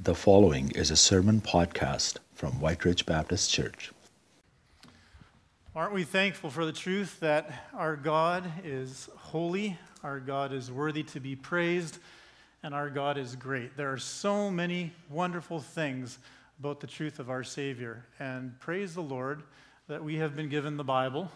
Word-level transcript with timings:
The 0.00 0.14
following 0.14 0.70
is 0.76 0.92
a 0.92 0.96
sermon 0.96 1.40
podcast 1.40 2.18
from 2.32 2.60
White 2.60 2.84
Ridge 2.84 3.04
Baptist 3.04 3.50
Church. 3.50 3.90
Aren't 5.74 5.92
we 5.92 6.04
thankful 6.04 6.50
for 6.50 6.64
the 6.64 6.72
truth 6.72 7.18
that 7.18 7.66
our 7.74 7.96
God 7.96 8.48
is 8.62 9.10
holy, 9.16 9.76
our 10.04 10.20
God 10.20 10.52
is 10.52 10.70
worthy 10.70 11.02
to 11.02 11.18
be 11.18 11.34
praised, 11.34 11.98
and 12.62 12.76
our 12.76 12.90
God 12.90 13.18
is 13.18 13.34
great? 13.34 13.76
There 13.76 13.92
are 13.92 13.98
so 13.98 14.52
many 14.52 14.92
wonderful 15.10 15.58
things 15.58 16.20
about 16.60 16.78
the 16.78 16.86
truth 16.86 17.18
of 17.18 17.28
our 17.28 17.42
Savior. 17.42 18.06
And 18.20 18.56
praise 18.60 18.94
the 18.94 19.00
Lord 19.00 19.42
that 19.88 20.04
we 20.04 20.14
have 20.18 20.36
been 20.36 20.48
given 20.48 20.76
the 20.76 20.84
Bible 20.84 21.28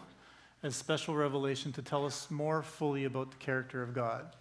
as 0.63 0.73
special 0.73 1.15
revelation 1.15 1.73
to 1.73 1.81
tell 1.81 2.05
us 2.05 2.31
more 2.31 2.63
fully 2.63 3.03
about 3.03 3.31
the 3.31 3.37
character 3.39 3.83
of 3.83 3.93
God. 3.93 4.33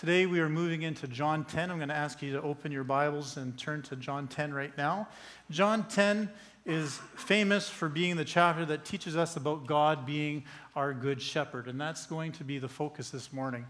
Today 0.00 0.24
we 0.24 0.40
are 0.40 0.48
moving 0.48 0.80
into 0.80 1.06
John 1.06 1.44
10. 1.44 1.70
I'm 1.70 1.76
going 1.76 1.90
to 1.90 1.94
ask 1.94 2.22
you 2.22 2.32
to 2.32 2.40
open 2.40 2.72
your 2.72 2.84
Bibles 2.84 3.36
and 3.36 3.58
turn 3.58 3.82
to 3.82 3.96
John 3.96 4.28
10 4.28 4.54
right 4.54 4.74
now. 4.78 5.06
John 5.50 5.86
10 5.88 6.30
is 6.64 6.98
famous 7.16 7.68
for 7.68 7.90
being 7.90 8.16
the 8.16 8.24
chapter 8.24 8.64
that 8.64 8.86
teaches 8.86 9.14
us 9.14 9.36
about 9.36 9.66
God 9.66 10.06
being 10.06 10.44
our 10.74 10.94
good 10.94 11.20
shepherd, 11.20 11.68
and 11.68 11.78
that's 11.78 12.06
going 12.06 12.32
to 12.32 12.44
be 12.44 12.58
the 12.58 12.66
focus 12.66 13.10
this 13.10 13.30
morning. 13.30 13.66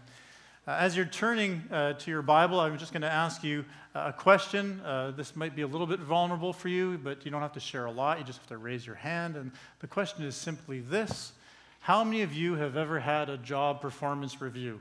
Uh, 0.65 0.77
as 0.79 0.95
you're 0.95 1.03
turning 1.03 1.63
uh, 1.69 1.93
to 1.95 2.09
your 2.09 2.21
Bible, 2.21 2.61
I'm 2.61 2.77
just 2.77 2.93
going 2.93 3.01
to 3.01 3.11
ask 3.11 3.43
you 3.43 3.65
uh, 3.93 4.13
a 4.15 4.17
question. 4.17 4.79
Uh, 4.85 5.11
this 5.11 5.35
might 5.35 5.53
be 5.53 5.63
a 5.63 5.67
little 5.67 5.85
bit 5.85 5.99
vulnerable 5.99 6.53
for 6.53 6.69
you, 6.69 6.97
but 6.97 7.25
you 7.25 7.31
don't 7.31 7.41
have 7.41 7.51
to 7.51 7.59
share 7.59 7.87
a 7.87 7.91
lot. 7.91 8.19
You 8.19 8.23
just 8.23 8.39
have 8.39 8.47
to 8.47 8.57
raise 8.57 8.87
your 8.87 8.95
hand. 8.95 9.35
And 9.35 9.51
the 9.81 9.87
question 9.87 10.23
is 10.23 10.35
simply 10.35 10.79
this 10.79 11.33
How 11.81 12.05
many 12.05 12.21
of 12.21 12.33
you 12.33 12.55
have 12.55 12.77
ever 12.77 13.01
had 13.01 13.29
a 13.29 13.37
job 13.37 13.81
performance 13.81 14.39
review? 14.39 14.79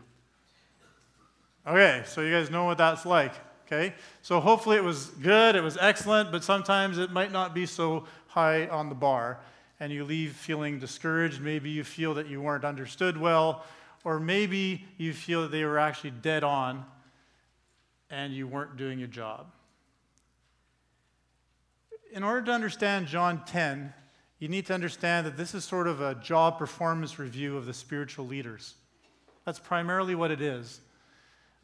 Okay, 1.66 2.02
so 2.06 2.20
you 2.23 2.32
guys 2.32 2.50
know 2.50 2.64
what 2.64 2.78
that's 2.78 3.05
like. 3.05 3.32
Okay, 3.66 3.95
so 4.23 4.41
hopefully 4.41 4.77
it 4.77 4.82
was 4.82 5.06
good, 5.23 5.55
it 5.55 5.62
was 5.62 5.78
excellent, 5.80 6.33
but 6.33 6.42
sometimes 6.42 6.98
it 6.98 7.12
might 7.12 7.30
not 7.30 7.55
be 7.55 7.66
so 7.66 8.05
high 8.27 8.66
on 8.66 8.89
the 8.89 8.94
bar, 8.97 9.39
and 9.78 9.92
you 9.92 10.05
leave 10.05 10.33
feeling 10.33 10.81
discouraged. 10.81 11.41
Maybe 11.41 11.70
you 11.70 11.84
feel 11.84 12.14
that 12.14 12.27
you 12.28 12.41
weren't 12.41 12.64
understood 12.64 13.16
well, 13.16 13.64
or 14.03 14.19
maybe 14.19 14.86
you 14.97 15.12
feel 15.12 15.42
that 15.42 15.53
they 15.53 15.64
were 15.64 15.78
actually 15.78 16.11
dead 16.11 16.42
on 16.42 16.84
and 18.11 18.34
you 18.34 18.47
weren't 18.47 18.77
doing 18.77 18.98
your 18.98 19.08
job. 19.08 19.47
In 22.12 22.25
order 22.25 22.42
to 22.47 22.53
understand 22.53 23.06
John 23.06 23.44
10, 23.44 23.94
you 24.41 24.48
need 24.48 24.66
to 24.66 24.75
understand 24.75 25.27
that 25.27 25.36
this 25.36 25.55
is 25.55 25.64
sort 25.64 25.86
of 25.86 26.00
a 26.00 26.16
job 26.16 26.58
performance 26.58 27.19
review 27.19 27.56
of 27.56 27.66
the 27.66 27.75
spiritual 27.75 28.27
leaders. 28.27 28.75
That's 29.44 29.61
primarily 29.61 30.16
what 30.16 30.31
it 30.33 30.41
is. 30.41 30.81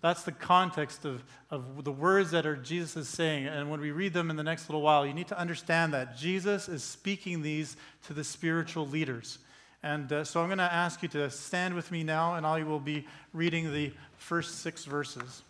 That's 0.03 0.25
the 0.25 0.33
context 0.33 1.05
of, 1.05 1.25
of 1.51 1.85
the 1.85 1.93
words 1.93 2.31
that 2.33 2.47
are 2.47 2.57
Jesus 2.57 2.97
is 2.97 3.09
saying. 3.09 3.47
And 3.47 3.71
when 3.71 3.81
we 3.81 3.91
read 3.91 4.13
them 4.13 4.31
in 4.31 4.37
the 4.37 4.43
next 4.43 4.69
little 4.69 4.83
while, 4.83 5.07
you 5.07 5.15
need 5.15 5.29
to 5.29 5.39
understand 5.39 5.95
that 5.95 6.17
Jesus 6.17 6.69
is 6.69 6.85
speaking 6.85 7.43
these 7.43 7.77
to 8.07 8.13
the 8.13 8.23
spiritual 8.23 8.87
leaders. 8.87 9.39
And 9.83 10.13
uh, 10.13 10.25
so 10.25 10.41
I'm 10.41 10.49
going 10.49 10.59
to 10.59 10.65
ask 10.65 11.03
you 11.03 11.09
to 11.11 11.31
stand 11.31 11.75
with 11.75 11.91
me 11.91 12.03
now, 12.03 12.35
and 12.35 12.47
I 12.47 12.63
will 12.63 12.81
be 12.81 13.07
reading 13.33 13.73
the 13.73 13.93
first 14.17 14.61
six 14.61 14.85
verses. 14.85 15.43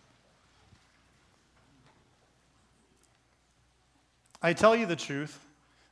I 4.41 4.53
tell 4.53 4.75
you 4.75 4.85
the 4.85 4.95
truth. 4.95 5.39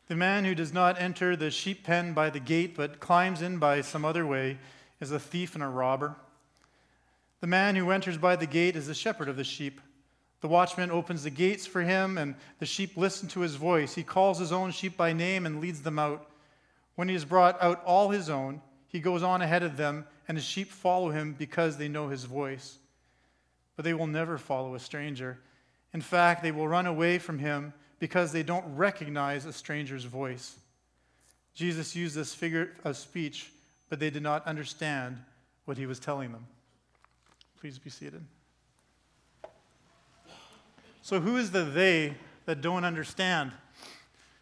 The 0.07 0.15
man 0.15 0.45
who 0.45 0.53
does 0.53 0.71
not 0.71 1.01
enter 1.01 1.35
the 1.35 1.49
sheep 1.49 1.83
pen 1.83 2.13
by 2.13 2.29
the 2.29 2.39
gate, 2.39 2.75
but 2.75 2.99
climbs 2.99 3.41
in 3.41 3.57
by 3.57 3.81
some 3.81 4.05
other 4.05 4.25
way, 4.25 4.59
is 5.01 5.11
a 5.11 5.19
thief 5.19 5.55
and 5.55 5.63
a 5.63 5.67
robber. 5.67 6.15
The 7.41 7.47
man 7.47 7.75
who 7.75 7.91
enters 7.91 8.17
by 8.17 8.35
the 8.35 8.47
gate 8.47 8.75
is 8.75 8.87
the 8.87 8.93
shepherd 8.93 9.29
of 9.29 9.37
the 9.37 9.43
sheep. 9.43 9.81
The 10.41 10.47
watchman 10.47 10.91
opens 10.91 11.23
the 11.23 11.29
gates 11.29 11.65
for 11.65 11.81
him, 11.81 12.17
and 12.17 12.35
the 12.59 12.65
sheep 12.65 12.97
listen 12.97 13.27
to 13.29 13.39
his 13.41 13.55
voice. 13.55 13.95
He 13.95 14.03
calls 14.03 14.39
his 14.39 14.51
own 14.51 14.71
sheep 14.71 14.95
by 14.95 15.13
name 15.13 15.45
and 15.45 15.59
leads 15.59 15.81
them 15.81 15.99
out. 15.99 16.29
When 16.95 17.07
he 17.07 17.13
has 17.15 17.25
brought 17.25 17.61
out 17.61 17.83
all 17.83 18.09
his 18.09 18.29
own, 18.29 18.61
he 18.87 18.99
goes 18.99 19.23
on 19.23 19.41
ahead 19.41 19.63
of 19.63 19.77
them, 19.77 20.05
and 20.27 20.37
his 20.37 20.45
sheep 20.45 20.71
follow 20.71 21.09
him 21.09 21.33
because 21.37 21.77
they 21.77 21.87
know 21.87 22.07
his 22.07 22.23
voice. 22.25 22.77
But 23.75 23.85
they 23.85 23.93
will 23.93 24.07
never 24.07 24.37
follow 24.37 24.75
a 24.75 24.79
stranger. 24.79 25.39
In 25.93 26.01
fact, 26.01 26.43
they 26.43 26.51
will 26.51 26.67
run 26.67 26.85
away 26.85 27.19
from 27.19 27.39
him 27.39 27.73
because 27.99 28.31
they 28.31 28.43
don't 28.43 28.75
recognize 28.75 29.45
a 29.45 29.53
stranger's 29.53 30.05
voice. 30.05 30.55
Jesus 31.53 31.95
used 31.95 32.15
this 32.15 32.33
figure 32.33 32.71
of 32.83 32.97
speech, 32.97 33.51
but 33.89 33.99
they 33.99 34.09
did 34.09 34.23
not 34.23 34.45
understand 34.45 35.17
what 35.65 35.77
he 35.77 35.85
was 35.85 35.99
telling 35.99 36.31
them. 36.31 36.45
Please 37.65 37.79
be 37.79 37.89
seated. 37.89 38.23
So, 41.01 41.19
who 41.19 41.37
is 41.37 41.49
the 41.49 41.63
they 41.63 42.13
that 42.45 42.61
don't 42.61 42.85
understand? 42.85 43.53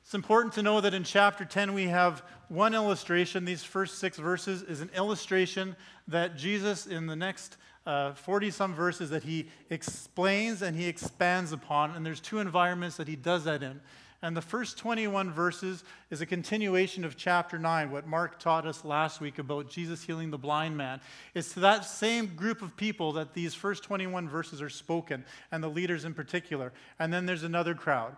It's 0.04 0.14
important 0.14 0.54
to 0.56 0.62
know 0.62 0.82
that 0.82 0.94
in 0.94 1.06
chapter 1.06 1.46
10 1.46 1.74
we 1.74 1.86
have 1.86 2.22
one 2.50 2.74
illustration. 2.74 3.46
These 3.46 3.64
first 3.64 4.00
six 4.00 4.18
verses 4.18 4.62
is 4.64 4.82
an 4.82 4.90
illustration 4.94 5.78
that 6.10 6.36
Jesus, 6.36 6.86
in 6.86 7.08
the 7.08 7.16
next 7.16 7.56
40 7.86 8.48
uh, 8.48 8.52
some 8.52 8.76
verses, 8.76 9.10
that 9.12 9.24
he 9.24 9.48
explains 9.70 10.62
and 10.62 10.76
he 10.76 10.88
expands 10.88 11.54
upon. 11.54 11.92
And 11.92 12.06
there's 12.06 12.20
two 12.20 12.40
environments 12.40 12.98
that 12.98 13.08
he 13.08 13.16
does 13.16 13.46
that 13.46 13.64
in. 13.64 13.80
And 14.24 14.38
the 14.38 14.42
first 14.42 14.78
21 14.78 15.32
verses 15.32 15.84
is 16.10 16.22
a 16.22 16.26
continuation 16.26 17.04
of 17.04 17.18
chapter 17.18 17.60
9, 17.60 17.92
what 17.92 18.08
Mark 18.08 18.40
taught 18.40 18.66
us 18.66 18.86
last 18.86 19.20
week 19.20 19.38
about 19.38 19.70
Jesus 19.70 20.02
healing 20.02 20.32
the 20.32 20.38
blind 20.38 20.78
man. 20.78 21.02
It's 21.34 21.54
to 21.56 21.60
that 21.60 21.84
same 21.84 22.28
group 22.28 22.62
of 22.62 22.78
people 22.78 23.12
that 23.12 23.34
these 23.34 23.54
first 23.54 23.84
21 23.84 24.30
verses 24.30 24.62
are 24.62 24.70
spoken, 24.70 25.26
and 25.52 25.62
the 25.62 25.68
leaders 25.68 26.06
in 26.06 26.14
particular. 26.14 26.72
And 27.00 27.12
then 27.12 27.26
there's 27.26 27.44
another 27.44 27.76
crowd. 27.76 28.16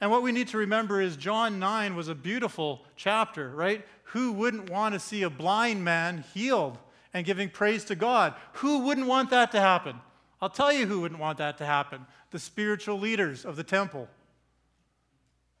And 0.00 0.10
what 0.10 0.22
we 0.22 0.32
need 0.32 0.48
to 0.48 0.56
remember 0.56 0.98
is 0.98 1.14
John 1.14 1.58
9 1.58 1.94
was 1.94 2.08
a 2.08 2.14
beautiful 2.14 2.86
chapter, 2.96 3.50
right? 3.50 3.84
Who 4.04 4.32
wouldn't 4.32 4.70
want 4.70 4.94
to 4.94 4.98
see 4.98 5.24
a 5.24 5.30
blind 5.30 5.84
man 5.84 6.24
healed 6.32 6.78
and 7.12 7.26
giving 7.26 7.50
praise 7.50 7.84
to 7.84 7.94
God? 7.94 8.32
Who 8.54 8.78
wouldn't 8.78 9.06
want 9.06 9.28
that 9.28 9.52
to 9.52 9.60
happen? 9.60 9.96
I'll 10.40 10.48
tell 10.48 10.72
you 10.72 10.86
who 10.86 11.02
wouldn't 11.02 11.20
want 11.20 11.36
that 11.36 11.58
to 11.58 11.66
happen 11.66 12.06
the 12.30 12.38
spiritual 12.38 12.98
leaders 12.98 13.44
of 13.44 13.56
the 13.56 13.64
temple. 13.64 14.08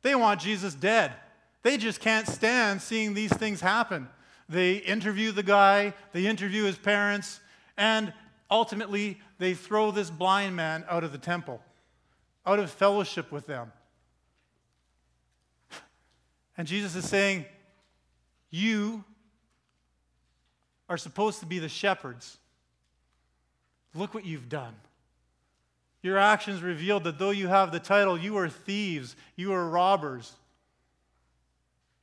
They 0.02 0.14
want 0.14 0.40
Jesus 0.40 0.74
dead. 0.74 1.12
They 1.62 1.76
just 1.76 2.00
can't 2.00 2.26
stand 2.26 2.80
seeing 2.80 3.14
these 3.14 3.32
things 3.32 3.60
happen. 3.60 4.08
They 4.48 4.74
interview 4.76 5.32
the 5.32 5.42
guy, 5.42 5.92
they 6.12 6.26
interview 6.26 6.64
his 6.64 6.78
parents, 6.78 7.40
and 7.76 8.12
ultimately 8.50 9.20
they 9.38 9.54
throw 9.54 9.90
this 9.90 10.10
blind 10.10 10.56
man 10.56 10.84
out 10.88 11.04
of 11.04 11.12
the 11.12 11.18
temple, 11.18 11.60
out 12.46 12.58
of 12.58 12.70
fellowship 12.70 13.30
with 13.30 13.46
them. 13.46 13.72
And 16.56 16.66
Jesus 16.66 16.96
is 16.96 17.08
saying, 17.08 17.44
You 18.50 19.04
are 20.88 20.96
supposed 20.96 21.40
to 21.40 21.46
be 21.46 21.58
the 21.58 21.68
shepherds. 21.68 22.38
Look 23.94 24.14
what 24.14 24.24
you've 24.24 24.48
done. 24.48 24.74
Your 26.02 26.18
actions 26.18 26.62
revealed 26.62 27.04
that 27.04 27.18
though 27.18 27.30
you 27.30 27.48
have 27.48 27.72
the 27.72 27.80
title, 27.80 28.16
you 28.16 28.36
are 28.36 28.48
thieves, 28.48 29.16
you 29.36 29.52
are 29.52 29.68
robbers. 29.68 30.32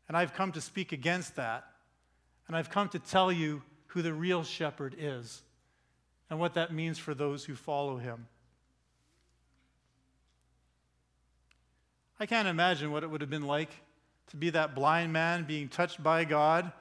And 0.08 0.18
I've 0.18 0.34
come 0.34 0.52
to 0.52 0.62
speak 0.62 0.92
against 0.92 1.36
that. 1.38 1.66
And 2.48 2.56
I've 2.56 2.70
come 2.70 2.90
to 2.90 3.00
tell 3.00 3.32
you 3.32 3.64
who 3.88 4.02
the 4.02 4.14
real 4.14 4.44
shepherd 4.44 4.96
is 5.00 5.42
and 6.30 6.40
what 6.40 6.54
that 6.56 6.74
means 6.74 6.98
for 6.98 7.14
those 7.14 7.46
who 7.46 7.56
follow 7.56 7.98
him. 7.98 8.28
I 12.20 12.26
can't 12.26 12.48
imagine 12.48 12.92
what 12.92 13.04
it 13.04 13.10
would 13.10 13.22
have 13.22 13.30
been 13.30 13.48
like 13.48 13.70
to 14.28 14.38
be 14.38 14.50
that 14.52 14.76
blind 14.76 15.12
man 15.12 15.44
being 15.44 15.68
touched 15.68 16.02
by 16.02 16.24
God, 16.24 16.72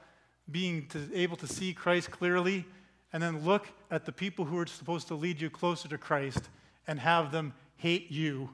being 0.50 0.86
to, 0.88 1.10
able 1.14 1.36
to 1.36 1.46
see 1.46 1.72
Christ 1.72 2.10
clearly, 2.10 2.64
and 3.12 3.22
then 3.22 3.44
look 3.44 3.68
at 3.90 4.04
the 4.04 4.12
people 4.12 4.44
who 4.44 4.58
are 4.58 4.66
supposed 4.66 5.08
to 5.08 5.14
lead 5.14 5.40
you 5.40 5.50
closer 5.50 5.88
to 5.88 5.98
Christ 5.98 6.48
and 6.86 6.98
have 6.98 7.32
them 7.32 7.54
hate 7.76 8.10
you 8.10 8.50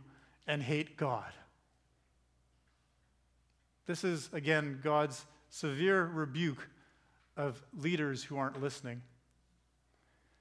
and 0.46 0.62
hate 0.62 0.96
God. 0.96 1.32
This 3.87 4.05
is, 4.05 4.31
again, 4.32 4.81
God's 4.82 5.25
severe 5.50 6.05
rebuke 6.06 6.69
of 7.37 7.62
leaders 7.76 8.22
who 8.22 8.37
aren't 8.37 8.62
listening. 8.62 9.02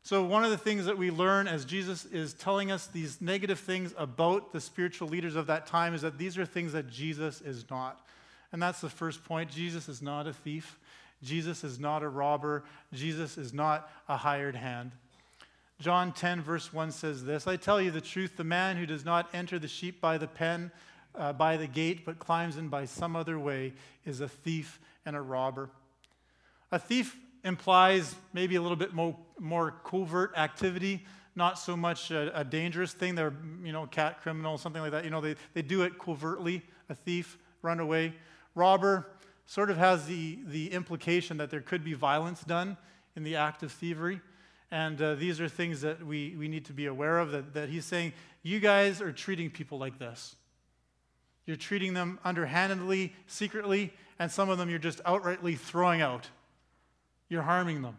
So, 0.04 0.24
one 0.24 0.44
of 0.44 0.52
the 0.52 0.58
things 0.58 0.86
that 0.86 0.98
we 0.98 1.12
learn 1.12 1.48
as 1.48 1.66
Jesus 1.66 2.06
is 2.06 2.34
telling 2.34 2.72
us 2.72 2.88
these 2.88 3.22
negative 3.22 3.60
things 3.60 3.94
about 3.98 4.54
the 4.54 4.62
spiritual 4.62 5.08
leaders 5.08 5.36
of 5.36 5.48
that 5.48 5.68
time 5.68 5.94
is 5.94 6.02
that 6.02 6.18
these 6.18 6.38
are 6.38 6.46
things 6.46 6.74
that 6.74 6.90
Jesus 6.90 7.42
is 7.42 7.70
not. 7.70 8.06
And 8.52 8.62
that's 8.62 8.82
the 8.82 8.90
first 8.90 9.24
point. 9.24 9.52
Jesus 9.52 9.90
is 9.90 10.02
not 10.02 10.26
a 10.26 10.34
thief. 10.34 10.80
Jesus 11.22 11.64
is 11.64 11.80
not 11.80 12.02
a 12.02 12.10
robber. 12.10 12.64
Jesus 12.94 13.38
is 13.38 13.54
not 13.54 13.92
a 14.08 14.18
hired 14.18 14.56
hand. 14.56 14.92
John 15.80 16.12
10, 16.12 16.42
verse 16.42 16.74
1 16.74 16.92
says 16.92 17.24
this 17.24 17.48
I 17.48 17.56
tell 17.56 17.82
you 17.82 17.90
the 17.90 18.02
truth, 18.02 18.36
the 18.36 18.44
man 18.44 18.76
who 18.76 18.86
does 18.86 19.06
not 19.06 19.30
enter 19.34 19.58
the 19.58 19.68
sheep 19.68 20.02
by 20.02 20.18
the 20.18 20.28
pen, 20.28 20.72
uh, 21.16 21.32
by 21.32 21.56
the 21.56 21.68
gate, 21.68 22.06
but 22.06 22.20
climbs 22.20 22.58
in 22.58 22.68
by 22.68 22.86
some 22.86 23.16
other 23.16 23.40
way, 23.40 23.74
is 24.06 24.20
a 24.20 24.28
thief 24.28 24.80
and 25.06 25.16
a 25.16 25.22
robber. 25.22 25.70
A 26.72 26.80
thief 26.80 27.16
implies 27.46 28.14
maybe 28.34 28.58
a 28.58 28.62
little 28.62 28.76
bit 28.76 28.94
more, 28.94 29.16
more 29.40 29.74
covert 29.86 30.34
activity. 30.36 31.06
not 31.36 31.58
so 31.58 31.78
much 31.78 32.12
a, 32.12 32.38
a, 32.38 32.44
dangerous 32.44 32.92
thing. 32.92 33.16
They're, 33.16 33.34
you 33.64 33.72
know, 33.72 33.86
cat 33.86 34.22
criminal, 34.22 34.58
something 34.58 34.82
like 34.82 34.92
that. 34.92 35.06
You 35.06 35.10
know, 35.10 35.22
they, 35.22 35.36
they 35.54 35.62
do 35.62 35.84
it 35.84 35.98
covertly, 35.98 36.64
a 36.90 36.96
thief, 36.96 37.38
run 37.62 37.80
away. 37.80 38.14
Robber 38.54 39.08
sort 39.46 39.70
of 39.70 39.78
has 39.78 40.06
the, 40.06 40.40
the 40.46 40.74
implication 40.74 41.38
that 41.38 41.50
there 41.50 41.62
could 41.62 41.86
be 41.86 41.94
violence 41.94 42.44
done 42.44 42.76
in 43.16 43.24
the 43.24 43.38
act 43.38 43.64
of 43.64 43.72
thievery. 43.72 44.20
And 44.72 45.02
uh, 45.02 45.16
these 45.16 45.42
are 45.42 45.50
things 45.50 45.82
that 45.82 46.06
we, 46.06 46.36
we 46.38 46.48
need 46.48 46.66
to 46.66 46.74
be 46.74 46.86
aware 46.86 47.20
of, 47.20 47.32
that, 47.32 47.54
that 47.54 47.70
he's 47.70 47.86
saying, 47.86 48.14
you 48.44 48.60
guys 48.60 49.02
are 49.02 49.12
treating 49.12 49.50
people 49.50 49.78
like 49.78 49.98
this. 49.98 50.36
You're 51.46 51.58
treating 51.58 51.94
them 51.94 52.20
underhandedly, 52.24 53.14
secretly, 53.26 53.92
and 54.20 54.32
some 54.32 54.50
of 54.50 54.58
them 54.58 54.70
you're 54.70 54.78
just 54.78 55.04
outrightly 55.04 55.58
throwing 55.58 56.02
out. 56.02 56.30
You're 57.30 57.42
harming 57.42 57.82
them. 57.82 57.98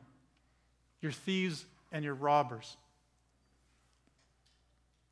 You're 1.00 1.12
thieves 1.12 1.64
and 1.90 2.04
you're 2.04 2.14
robbers. 2.14 2.76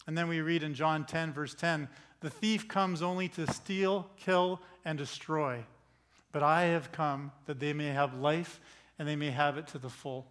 And 0.06 0.16
then 0.16 0.28
we 0.28 0.40
read 0.40 0.62
in 0.62 0.74
John 0.74 1.04
10, 1.04 1.32
verse 1.32 1.54
10 1.54 1.88
the 2.20 2.30
thief 2.30 2.66
comes 2.66 3.00
only 3.00 3.28
to 3.28 3.46
steal, 3.52 4.10
kill, 4.16 4.60
and 4.84 4.98
destroy. 4.98 5.64
But 6.32 6.42
I 6.42 6.64
have 6.64 6.90
come 6.90 7.30
that 7.46 7.60
they 7.60 7.72
may 7.72 7.88
have 7.88 8.14
life 8.14 8.60
and 8.98 9.06
they 9.06 9.16
may 9.16 9.30
have 9.30 9.56
it 9.56 9.68
to 9.68 9.78
the 9.78 9.88
full. 9.88 10.26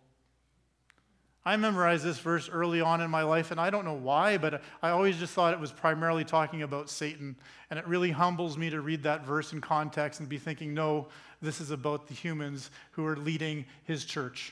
I 1.48 1.56
memorized 1.56 2.04
this 2.04 2.20
verse 2.20 2.50
early 2.50 2.82
on 2.82 3.00
in 3.00 3.10
my 3.10 3.24
life, 3.24 3.52
and 3.52 3.60
I 3.60 3.70
don't 3.70 3.86
know 3.86 3.94
why, 3.94 4.38
but 4.38 4.62
I 4.82 4.90
always 4.90 5.16
just 5.16 5.34
thought 5.34 5.54
it 5.54 5.60
was 5.62 5.72
primarily 5.72 6.26
talking 6.26 6.62
about 6.62 6.90
Satan. 6.90 7.38
And 7.70 7.80
it 7.80 7.88
really 7.88 8.12
humbles 8.12 8.58
me 8.58 8.70
to 8.70 8.82
read 8.82 9.04
that 9.04 9.26
verse 9.26 9.54
in 9.54 9.62
context 9.62 10.20
and 10.20 10.28
be 10.28 10.40
thinking, 10.40 10.74
no, 10.74 11.08
this 11.42 11.62
is 11.62 11.72
about 11.72 12.08
the 12.08 12.14
humans 12.14 12.70
who 12.92 13.06
are 13.06 13.16
leading 13.16 13.64
his 13.86 14.04
church. 14.04 14.52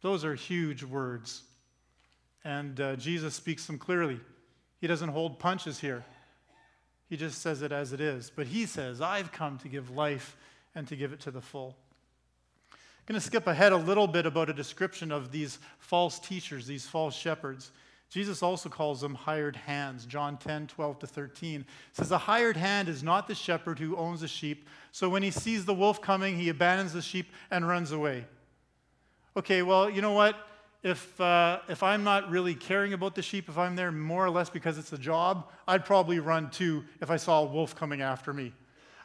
Those 0.00 0.24
are 0.24 0.34
huge 0.34 0.82
words. 0.82 1.44
And 2.42 2.80
uh, 2.80 2.96
Jesus 2.96 3.36
speaks 3.36 3.66
them 3.66 3.78
clearly. 3.78 4.18
He 4.80 4.88
doesn't 4.88 5.10
hold 5.10 5.38
punches 5.38 5.78
here, 5.78 6.04
he 7.08 7.16
just 7.16 7.40
says 7.40 7.62
it 7.62 7.70
as 7.70 7.92
it 7.92 8.00
is. 8.00 8.32
But 8.34 8.48
he 8.48 8.66
says, 8.66 9.00
I've 9.00 9.30
come 9.30 9.58
to 9.58 9.68
give 9.68 9.90
life 9.90 10.36
and 10.74 10.88
to 10.88 10.96
give 10.96 11.12
it 11.12 11.20
to 11.20 11.30
the 11.30 11.40
full. 11.40 11.76
I'm 13.06 13.12
going 13.12 13.20
to 13.20 13.24
skip 13.24 13.46
ahead 13.46 13.70
a 13.70 13.76
little 13.76 14.08
bit 14.08 14.26
about 14.26 14.50
a 14.50 14.52
description 14.52 15.12
of 15.12 15.30
these 15.30 15.60
false 15.78 16.18
teachers, 16.18 16.66
these 16.66 16.88
false 16.88 17.14
shepherds. 17.14 17.70
Jesus 18.10 18.42
also 18.42 18.68
calls 18.68 19.00
them 19.00 19.14
hired 19.14 19.54
hands. 19.54 20.06
John 20.06 20.36
10, 20.36 20.66
12 20.66 20.98
to 20.98 21.06
13 21.06 21.64
says, 21.92 22.10
A 22.10 22.18
hired 22.18 22.56
hand 22.56 22.88
is 22.88 23.04
not 23.04 23.28
the 23.28 23.34
shepherd 23.36 23.78
who 23.78 23.96
owns 23.96 24.22
the 24.22 24.28
sheep. 24.28 24.68
So 24.90 25.08
when 25.08 25.22
he 25.22 25.30
sees 25.30 25.64
the 25.64 25.72
wolf 25.72 26.02
coming, 26.02 26.36
he 26.36 26.48
abandons 26.48 26.94
the 26.94 27.02
sheep 27.02 27.30
and 27.48 27.68
runs 27.68 27.92
away. 27.92 28.26
Okay, 29.36 29.62
well, 29.62 29.88
you 29.88 30.02
know 30.02 30.12
what? 30.12 30.36
If, 30.82 31.20
uh, 31.20 31.60
if 31.68 31.84
I'm 31.84 32.02
not 32.02 32.28
really 32.28 32.56
caring 32.56 32.92
about 32.92 33.14
the 33.14 33.22
sheep, 33.22 33.48
if 33.48 33.56
I'm 33.56 33.76
there 33.76 33.92
more 33.92 34.26
or 34.26 34.30
less 34.30 34.50
because 34.50 34.78
it's 34.78 34.92
a 34.92 34.98
job, 34.98 35.48
I'd 35.68 35.84
probably 35.84 36.18
run 36.18 36.50
too 36.50 36.82
if 37.00 37.08
I 37.08 37.18
saw 37.18 37.42
a 37.42 37.44
wolf 37.44 37.76
coming 37.76 38.02
after 38.02 38.32
me. 38.32 38.52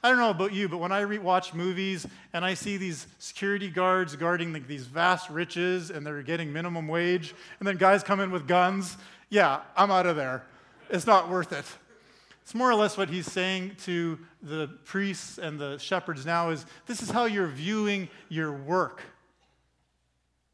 I 0.04 0.10
don't 0.10 0.18
know 0.18 0.32
about 0.32 0.52
you, 0.52 0.68
but 0.68 0.78
when 0.78 0.92
I 0.92 1.02
re- 1.02 1.20
watch 1.20 1.54
movies 1.54 2.08
and 2.34 2.44
I 2.44 2.56
see 2.56 2.78
these 2.78 3.06
security 3.20 3.70
guards 3.70 4.16
guarding 4.16 4.52
like, 4.52 4.68
these 4.68 4.86
vast 4.86 5.30
riches 5.30 5.92
and 5.92 6.06
they're 6.06 6.24
getting 6.24 6.52
minimum 6.52 6.88
wage, 6.88 7.36
and 7.60 7.68
then 7.68 7.78
guys 7.78 8.02
come 8.02 8.20
in 8.20 8.32
with 8.32 8.48
guns, 8.48 8.98
yeah, 9.30 9.62
I'm 9.78 9.92
out 9.92 10.08
of 10.08 10.16
there. 10.16 10.44
It's 10.90 11.06
not 11.06 11.30
worth 11.30 11.54
it. 11.54 11.66
It's 12.42 12.56
more 12.56 12.70
or 12.70 12.76
less 12.76 12.98
what 12.98 13.10
he's 13.10 13.32
saying 13.32 13.78
to 13.84 14.18
the 14.42 14.68
priests 14.86 15.38
and 15.38 15.60
the 15.60 15.78
shepherds 15.78 16.26
now 16.26 16.50
is 16.50 16.66
this 16.88 17.04
is 17.04 17.12
how 17.12 17.26
you're 17.26 17.48
viewing 17.48 18.10
your 18.28 18.52
work. 18.52 19.04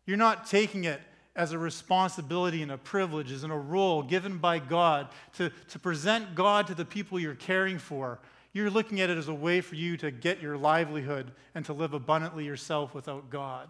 You're 0.06 0.18
not 0.18 0.46
taking 0.46 0.84
it 0.84 1.00
as 1.36 1.54
a 1.54 1.58
responsibility 1.58 2.62
and 2.62 2.72
a 2.72 2.78
privilege, 2.78 3.32
as 3.32 3.44
in 3.44 3.52
a 3.52 3.58
role 3.58 4.04
given 4.04 4.40
by 4.40 4.60
God 4.60 5.08
to, 5.38 5.52
to 5.70 5.80
present 5.80 6.36
God 6.36 6.68
to 6.68 6.76
the 6.76 6.84
people 6.84 7.20
you're 7.20 7.36
caring 7.36 7.78
for 7.78 8.20
you're 8.58 8.72
looking 8.72 9.00
at 9.02 9.12
it 9.12 9.18
as 9.18 9.28
a 9.28 9.34
way 9.34 9.62
for 9.62 9.76
you 9.76 9.98
to 9.98 10.10
get 10.10 10.42
your 10.42 10.58
livelihood 10.58 11.32
and 11.54 11.64
to 11.66 11.74
live 11.74 11.94
abundantly 11.94 12.44
yourself 12.44 12.96
without 12.96 13.30
God. 13.30 13.70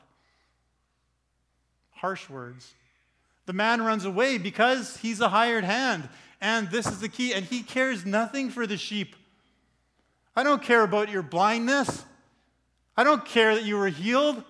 Harsh 1.92 2.30
words. 2.30 2.74
The 3.48 3.54
man 3.54 3.82
runs 3.82 4.06
away 4.06 4.38
because 4.38 4.96
he's 4.98 5.20
a 5.20 5.28
hired 5.28 5.66
hand. 5.66 6.08
And 6.40 6.72
this 6.72 6.88
is 6.88 7.02
the 7.02 7.10
key. 7.10 7.34
And 7.34 7.44
he 7.44 7.64
cares 7.64 8.06
nothing 8.06 8.50
for 8.50 8.66
the 8.66 8.78
sheep. 8.78 9.16
I 10.36 10.44
don't 10.44 10.64
care 10.64 10.84
about 10.84 11.10
your 11.10 11.24
blindness. 11.24 12.06
I 12.96 13.04
don't 13.04 13.26
care 13.26 13.56
that 13.56 13.66
you 13.66 13.78
were 13.78 13.90
healed. 13.90 14.42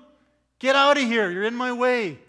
Get 0.59 0.75
out 0.75 0.97
of 0.97 1.03
here. 1.03 1.31
You're 1.31 1.43
in 1.43 1.55
my 1.55 1.71
way. 1.71 2.19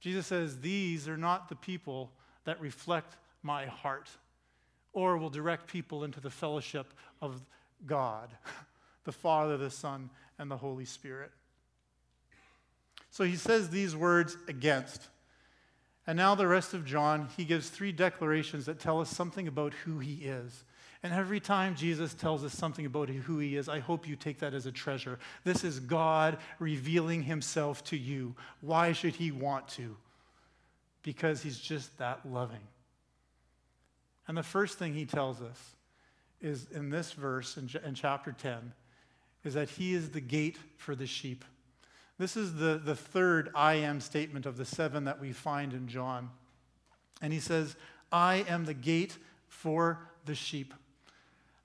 Jesus 0.00 0.26
says, 0.26 0.60
These 0.60 1.06
are 1.06 1.18
not 1.18 1.48
the 1.48 1.56
people 1.56 2.12
that 2.44 2.60
reflect 2.60 3.16
my 3.42 3.66
heart 3.66 4.08
or 4.98 5.16
will 5.16 5.30
direct 5.30 5.68
people 5.68 6.02
into 6.02 6.20
the 6.20 6.28
fellowship 6.28 6.92
of 7.22 7.40
God, 7.86 8.30
the 9.04 9.12
Father, 9.12 9.56
the 9.56 9.70
Son, 9.70 10.10
and 10.40 10.50
the 10.50 10.56
Holy 10.56 10.84
Spirit. 10.84 11.30
So 13.12 13.22
he 13.22 13.36
says 13.36 13.70
these 13.70 13.94
words 13.94 14.36
against. 14.48 15.06
And 16.04 16.16
now, 16.16 16.34
the 16.34 16.48
rest 16.48 16.74
of 16.74 16.84
John, 16.84 17.28
he 17.36 17.44
gives 17.44 17.68
three 17.68 17.92
declarations 17.92 18.66
that 18.66 18.80
tell 18.80 19.00
us 19.00 19.08
something 19.10 19.46
about 19.46 19.72
who 19.72 20.00
he 20.00 20.14
is. 20.24 20.64
And 21.04 21.12
every 21.12 21.38
time 21.38 21.76
Jesus 21.76 22.12
tells 22.12 22.42
us 22.42 22.52
something 22.52 22.84
about 22.84 23.08
who 23.08 23.38
he 23.38 23.56
is, 23.56 23.68
I 23.68 23.78
hope 23.78 24.08
you 24.08 24.16
take 24.16 24.40
that 24.40 24.52
as 24.52 24.66
a 24.66 24.72
treasure. 24.72 25.20
This 25.44 25.62
is 25.62 25.78
God 25.78 26.38
revealing 26.58 27.22
himself 27.22 27.84
to 27.84 27.96
you. 27.96 28.34
Why 28.62 28.92
should 28.92 29.14
he 29.14 29.30
want 29.30 29.68
to? 29.68 29.96
Because 31.04 31.40
he's 31.40 31.60
just 31.60 31.96
that 31.98 32.20
loving. 32.28 32.66
And 34.28 34.36
the 34.36 34.42
first 34.42 34.78
thing 34.78 34.94
he 34.94 35.06
tells 35.06 35.40
us 35.40 35.58
is 36.40 36.66
in 36.70 36.90
this 36.90 37.12
verse 37.12 37.56
in, 37.56 37.68
in 37.84 37.94
chapter 37.94 38.30
10 38.32 38.72
is 39.44 39.54
that 39.54 39.70
he 39.70 39.94
is 39.94 40.10
the 40.10 40.20
gate 40.20 40.58
for 40.76 40.94
the 40.94 41.06
sheep. 41.06 41.44
This 42.18 42.36
is 42.36 42.54
the, 42.54 42.80
the 42.84 42.94
third 42.94 43.50
I 43.54 43.74
am 43.74 44.00
statement 44.00 44.44
of 44.44 44.56
the 44.56 44.64
seven 44.64 45.04
that 45.04 45.20
we 45.20 45.32
find 45.32 45.72
in 45.72 45.88
John. 45.88 46.30
And 47.22 47.32
he 47.32 47.40
says, 47.40 47.76
I 48.12 48.44
am 48.48 48.64
the 48.64 48.74
gate 48.74 49.16
for 49.48 49.98
the 50.26 50.34
sheep. 50.34 50.74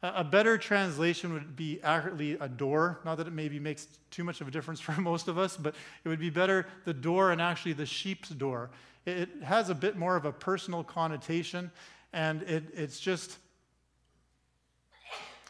A 0.01 0.23
better 0.23 0.57
translation 0.57 1.33
would 1.33 1.55
be 1.55 1.79
accurately 1.81 2.33
a 2.33 2.49
door. 2.49 2.99
Not 3.05 3.17
that 3.17 3.27
it 3.27 3.33
maybe 3.33 3.57
makes 3.57 3.87
too 4.11 4.23
much 4.23 4.41
of 4.41 4.47
a 4.47 4.51
difference 4.51 4.79
for 4.81 4.99
most 4.99 5.27
of 5.27 5.37
us, 5.37 5.57
but 5.57 5.75
it 6.03 6.09
would 6.09 6.19
be 6.19 6.29
better 6.29 6.67
the 6.85 6.93
door 6.93 7.31
and 7.31 7.41
actually 7.41 7.73
the 7.73 7.85
sheep's 7.85 8.29
door. 8.29 8.69
It 9.05 9.29
has 9.43 9.69
a 9.69 9.75
bit 9.75 9.97
more 9.97 10.15
of 10.15 10.25
a 10.25 10.31
personal 10.31 10.83
connotation. 10.83 11.71
And 12.13 12.43
it, 12.43 12.65
it's 12.75 12.99
just, 12.99 13.37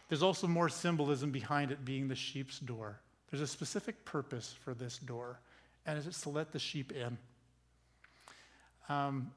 there's 0.10 0.24
also 0.24 0.48
more 0.48 0.70
symbolism 0.70 1.29
behind 1.29 1.72
it 1.72 1.84
being 1.84 2.08
the 2.08 2.15
sheep's 2.15 2.60
door. 2.60 3.00
There's 3.29 3.41
a 3.41 3.48
specific 3.48 4.05
purpose 4.05 4.55
for 4.63 4.74
this 4.74 4.98
door, 4.98 5.39
and 5.86 5.98
it's 5.98 6.22
to 6.22 6.29
let 6.29 6.51
the 6.51 6.60
sheep 6.60 6.93
in. 6.93 7.17
Um, 8.89 9.32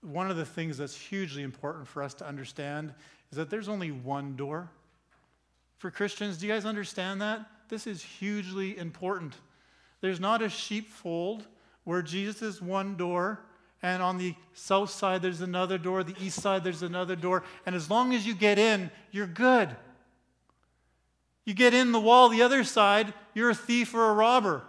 one 0.00 0.30
of 0.30 0.36
the 0.36 0.44
things 0.44 0.78
that's 0.78 0.96
hugely 0.96 1.42
important 1.42 1.86
for 1.86 2.02
us 2.02 2.14
to 2.14 2.26
understand 2.26 2.92
is 3.30 3.36
that 3.36 3.50
there's 3.50 3.68
only 3.68 3.90
one 3.90 4.36
door. 4.36 4.70
For 5.78 5.90
Christians, 5.90 6.38
do 6.38 6.46
you 6.46 6.52
guys 6.52 6.64
understand 6.64 7.20
that? 7.20 7.46
This 7.68 7.86
is 7.86 8.02
hugely 8.02 8.78
important. 8.78 9.34
There's 10.00 10.20
not 10.20 10.42
a 10.42 10.48
sheepfold 10.48 11.46
where 11.84 12.02
Jesus 12.02 12.42
is 12.42 12.62
one 12.62 12.96
door 12.96 13.40
and 13.82 14.02
on 14.02 14.18
the 14.18 14.34
south 14.54 14.90
side 14.90 15.22
there's 15.22 15.40
another 15.40 15.78
door, 15.78 16.02
the 16.02 16.16
east 16.20 16.40
side 16.40 16.64
there's 16.64 16.82
another 16.82 17.16
door, 17.16 17.44
and 17.66 17.74
as 17.74 17.90
long 17.90 18.14
as 18.14 18.26
you 18.26 18.34
get 18.34 18.58
in, 18.58 18.90
you're 19.10 19.26
good. 19.26 19.74
You 21.44 21.54
get 21.54 21.74
in 21.74 21.92
the 21.92 22.00
wall 22.00 22.28
the 22.28 22.42
other 22.42 22.64
side, 22.64 23.14
you're 23.34 23.50
a 23.50 23.54
thief 23.54 23.94
or 23.94 24.10
a 24.10 24.14
robber. 24.14 24.62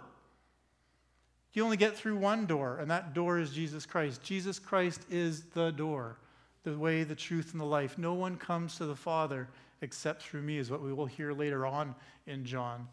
You 1.52 1.64
only 1.64 1.76
get 1.76 1.96
through 1.96 2.16
one 2.16 2.46
door, 2.46 2.78
and 2.78 2.90
that 2.90 3.12
door 3.12 3.38
is 3.38 3.50
Jesus 3.50 3.84
Christ. 3.84 4.22
Jesus 4.22 4.58
Christ 4.58 5.04
is 5.10 5.42
the 5.52 5.72
door, 5.72 6.16
the 6.62 6.78
way, 6.78 7.02
the 7.02 7.16
truth, 7.16 7.52
and 7.52 7.60
the 7.60 7.66
life. 7.66 7.98
No 7.98 8.14
one 8.14 8.36
comes 8.36 8.76
to 8.76 8.86
the 8.86 8.94
Father 8.94 9.48
except 9.82 10.22
through 10.22 10.42
me, 10.42 10.58
is 10.58 10.70
what 10.70 10.82
we 10.82 10.92
will 10.92 11.06
hear 11.06 11.32
later 11.32 11.66
on 11.66 11.94
in 12.26 12.44
John. 12.44 12.86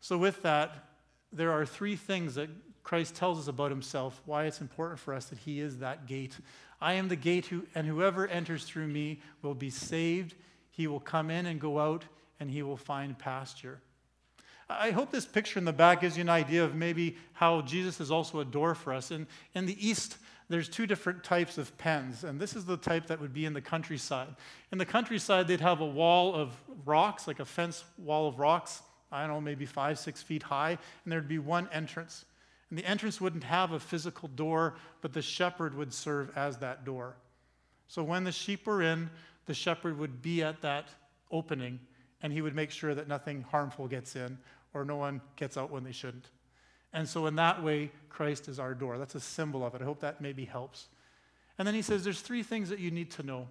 So, 0.00 0.16
with 0.16 0.42
that, 0.42 0.86
there 1.32 1.52
are 1.52 1.66
three 1.66 1.96
things 1.96 2.34
that 2.36 2.48
Christ 2.82 3.14
tells 3.14 3.38
us 3.38 3.48
about 3.48 3.70
himself, 3.70 4.20
why 4.26 4.44
it's 4.44 4.60
important 4.60 4.98
for 4.98 5.14
us 5.14 5.26
that 5.26 5.38
he 5.38 5.60
is 5.60 5.78
that 5.78 6.06
gate. 6.06 6.38
I 6.80 6.94
am 6.94 7.08
the 7.08 7.16
gate, 7.16 7.46
who, 7.46 7.66
and 7.74 7.86
whoever 7.86 8.26
enters 8.26 8.64
through 8.64 8.88
me 8.88 9.20
will 9.42 9.54
be 9.54 9.70
saved. 9.70 10.34
He 10.70 10.86
will 10.86 11.00
come 11.00 11.30
in 11.30 11.46
and 11.46 11.60
go 11.60 11.78
out, 11.78 12.04
and 12.38 12.50
he 12.50 12.62
will 12.62 12.76
find 12.76 13.18
pasture. 13.18 13.80
I 14.68 14.92
hope 14.92 15.10
this 15.10 15.26
picture 15.26 15.58
in 15.58 15.64
the 15.64 15.72
back 15.72 16.00
gives 16.00 16.16
you 16.16 16.22
an 16.22 16.28
idea 16.28 16.64
of 16.64 16.74
maybe 16.74 17.16
how 17.32 17.62
Jesus 17.62 18.00
is 18.00 18.10
also 18.10 18.40
a 18.40 18.44
door 18.44 18.74
for 18.74 18.92
us. 18.92 19.10
In, 19.10 19.26
in 19.54 19.66
the 19.66 19.86
East, 19.86 20.18
there's 20.48 20.68
two 20.68 20.86
different 20.86 21.22
types 21.22 21.58
of 21.58 21.76
pens, 21.76 22.24
and 22.24 22.40
this 22.40 22.54
is 22.54 22.64
the 22.64 22.76
type 22.76 23.06
that 23.06 23.20
would 23.20 23.34
be 23.34 23.44
in 23.44 23.52
the 23.52 23.60
countryside. 23.60 24.34
In 24.72 24.78
the 24.78 24.86
countryside, 24.86 25.48
they'd 25.48 25.60
have 25.60 25.80
a 25.80 25.86
wall 25.86 26.34
of 26.34 26.56
rocks, 26.84 27.26
like 27.26 27.40
a 27.40 27.44
fence 27.44 27.84
wall 27.98 28.28
of 28.28 28.38
rocks, 28.38 28.82
I 29.12 29.22
don't 29.26 29.30
know, 29.30 29.40
maybe 29.40 29.66
five, 29.66 29.98
six 29.98 30.22
feet 30.22 30.42
high, 30.42 30.70
and 31.04 31.12
there'd 31.12 31.28
be 31.28 31.38
one 31.38 31.68
entrance. 31.72 32.24
And 32.70 32.78
the 32.78 32.86
entrance 32.86 33.20
wouldn't 33.20 33.44
have 33.44 33.72
a 33.72 33.80
physical 33.80 34.28
door, 34.28 34.76
but 35.02 35.12
the 35.12 35.22
shepherd 35.22 35.74
would 35.74 35.92
serve 35.92 36.30
as 36.36 36.58
that 36.58 36.84
door. 36.84 37.16
So 37.88 38.02
when 38.04 38.24
the 38.24 38.32
sheep 38.32 38.66
were 38.66 38.80
in, 38.80 39.10
the 39.46 39.54
shepherd 39.54 39.98
would 39.98 40.22
be 40.22 40.42
at 40.42 40.62
that 40.62 40.88
opening, 41.30 41.80
and 42.22 42.32
he 42.32 42.40
would 42.40 42.54
make 42.54 42.70
sure 42.70 42.94
that 42.94 43.08
nothing 43.08 43.44
harmful 43.50 43.88
gets 43.88 44.14
in 44.14 44.38
or 44.72 44.84
no 44.84 44.96
one 44.96 45.20
gets 45.36 45.56
out 45.56 45.70
when 45.70 45.82
they 45.82 45.92
shouldn't. 45.92 46.30
And 46.92 47.08
so, 47.08 47.26
in 47.26 47.36
that 47.36 47.62
way, 47.62 47.90
Christ 48.08 48.48
is 48.48 48.58
our 48.58 48.74
door. 48.74 48.98
That's 48.98 49.14
a 49.14 49.20
symbol 49.20 49.64
of 49.64 49.74
it. 49.74 49.82
I 49.82 49.84
hope 49.84 50.00
that 50.00 50.20
maybe 50.20 50.44
helps. 50.44 50.88
And 51.58 51.66
then 51.66 51.74
he 51.74 51.82
says 51.82 52.04
there's 52.04 52.20
three 52.20 52.42
things 52.42 52.68
that 52.70 52.78
you 52.78 52.90
need 52.90 53.10
to 53.12 53.22
know 53.22 53.48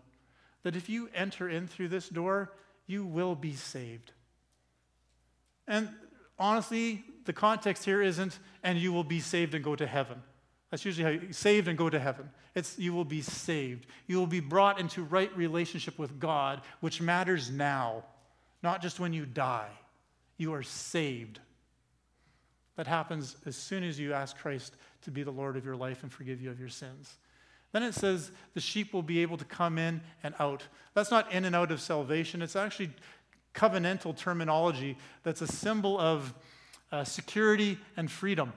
that 0.64 0.76
if 0.76 0.90
you 0.90 1.10
enter 1.14 1.48
in 1.48 1.68
through 1.68 1.88
this 1.88 2.10
door, 2.10 2.52
you 2.86 3.06
will 3.06 3.36
be 3.36 3.54
saved. 3.54 4.12
And 5.68 5.90
honestly, 6.38 7.04
the 7.30 7.34
context 7.34 7.86
here 7.86 8.02
isn't, 8.02 8.40
and 8.64 8.80
you 8.80 8.92
will 8.92 9.04
be 9.04 9.20
saved 9.20 9.54
and 9.54 9.64
go 9.64 9.76
to 9.76 9.86
heaven. 9.86 10.20
That's 10.72 10.84
usually 10.84 11.04
how 11.04 11.12
you 11.12 11.32
saved 11.32 11.68
and 11.68 11.78
go 11.78 11.88
to 11.88 12.00
heaven. 12.00 12.28
It's 12.56 12.80
you 12.80 12.92
will 12.92 13.06
be 13.06 13.22
saved. 13.22 13.86
You 14.08 14.18
will 14.18 14.26
be 14.26 14.40
brought 14.40 14.80
into 14.80 15.04
right 15.04 15.30
relationship 15.38 16.00
with 16.00 16.20
God, 16.20 16.62
which 16.80 17.02
matters 17.02 17.52
now, 17.52 18.04
not 18.64 18.82
just 18.82 19.00
when 19.00 19.14
you 19.14 19.28
die. 19.28 19.70
You 20.38 20.56
are 20.56 20.64
saved. 20.64 21.40
That 22.78 22.88
happens 22.88 23.36
as 23.46 23.56
soon 23.56 23.84
as 23.84 24.00
you 24.00 24.12
ask 24.12 24.36
Christ 24.36 24.76
to 25.04 25.12
be 25.12 25.22
the 25.22 25.30
Lord 25.30 25.56
of 25.56 25.64
your 25.64 25.76
life 25.76 26.02
and 26.02 26.12
forgive 26.12 26.42
you 26.42 26.50
of 26.50 26.60
your 26.60 26.68
sins. 26.68 27.20
Then 27.74 27.84
it 27.84 27.94
says 27.94 28.32
the 28.56 28.60
sheep 28.60 28.92
will 28.92 29.04
be 29.04 29.20
able 29.20 29.38
to 29.38 29.46
come 29.46 29.78
in 29.78 30.02
and 30.24 30.34
out. 30.40 30.64
That's 30.96 31.12
not 31.12 31.32
in 31.32 31.46
and 31.46 31.56
out 31.56 31.72
of 31.72 31.80
salvation, 31.80 32.42
it's 32.42 32.56
actually 32.56 32.90
covenantal 33.54 34.18
terminology 34.18 34.98
that's 35.22 35.42
a 35.42 35.48
symbol 35.48 36.00
of 36.00 36.34
uh, 36.92 37.04
security 37.04 37.78
and 37.98 38.10
freedom. 38.10 38.54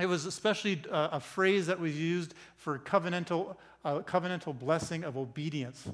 It 0.00 0.06
was 0.06 0.26
especially 0.26 0.82
a, 0.88 0.94
uh, 0.94 1.08
a 1.12 1.20
phrase 1.20 1.66
that 1.66 1.80
was 1.80 1.98
used 1.98 2.34
for 2.56 2.78
covenantal, 2.78 3.56
uh, 3.84 4.00
covenantal 4.00 4.56
blessing 4.58 5.04
of 5.04 5.16
obedience. 5.16 5.88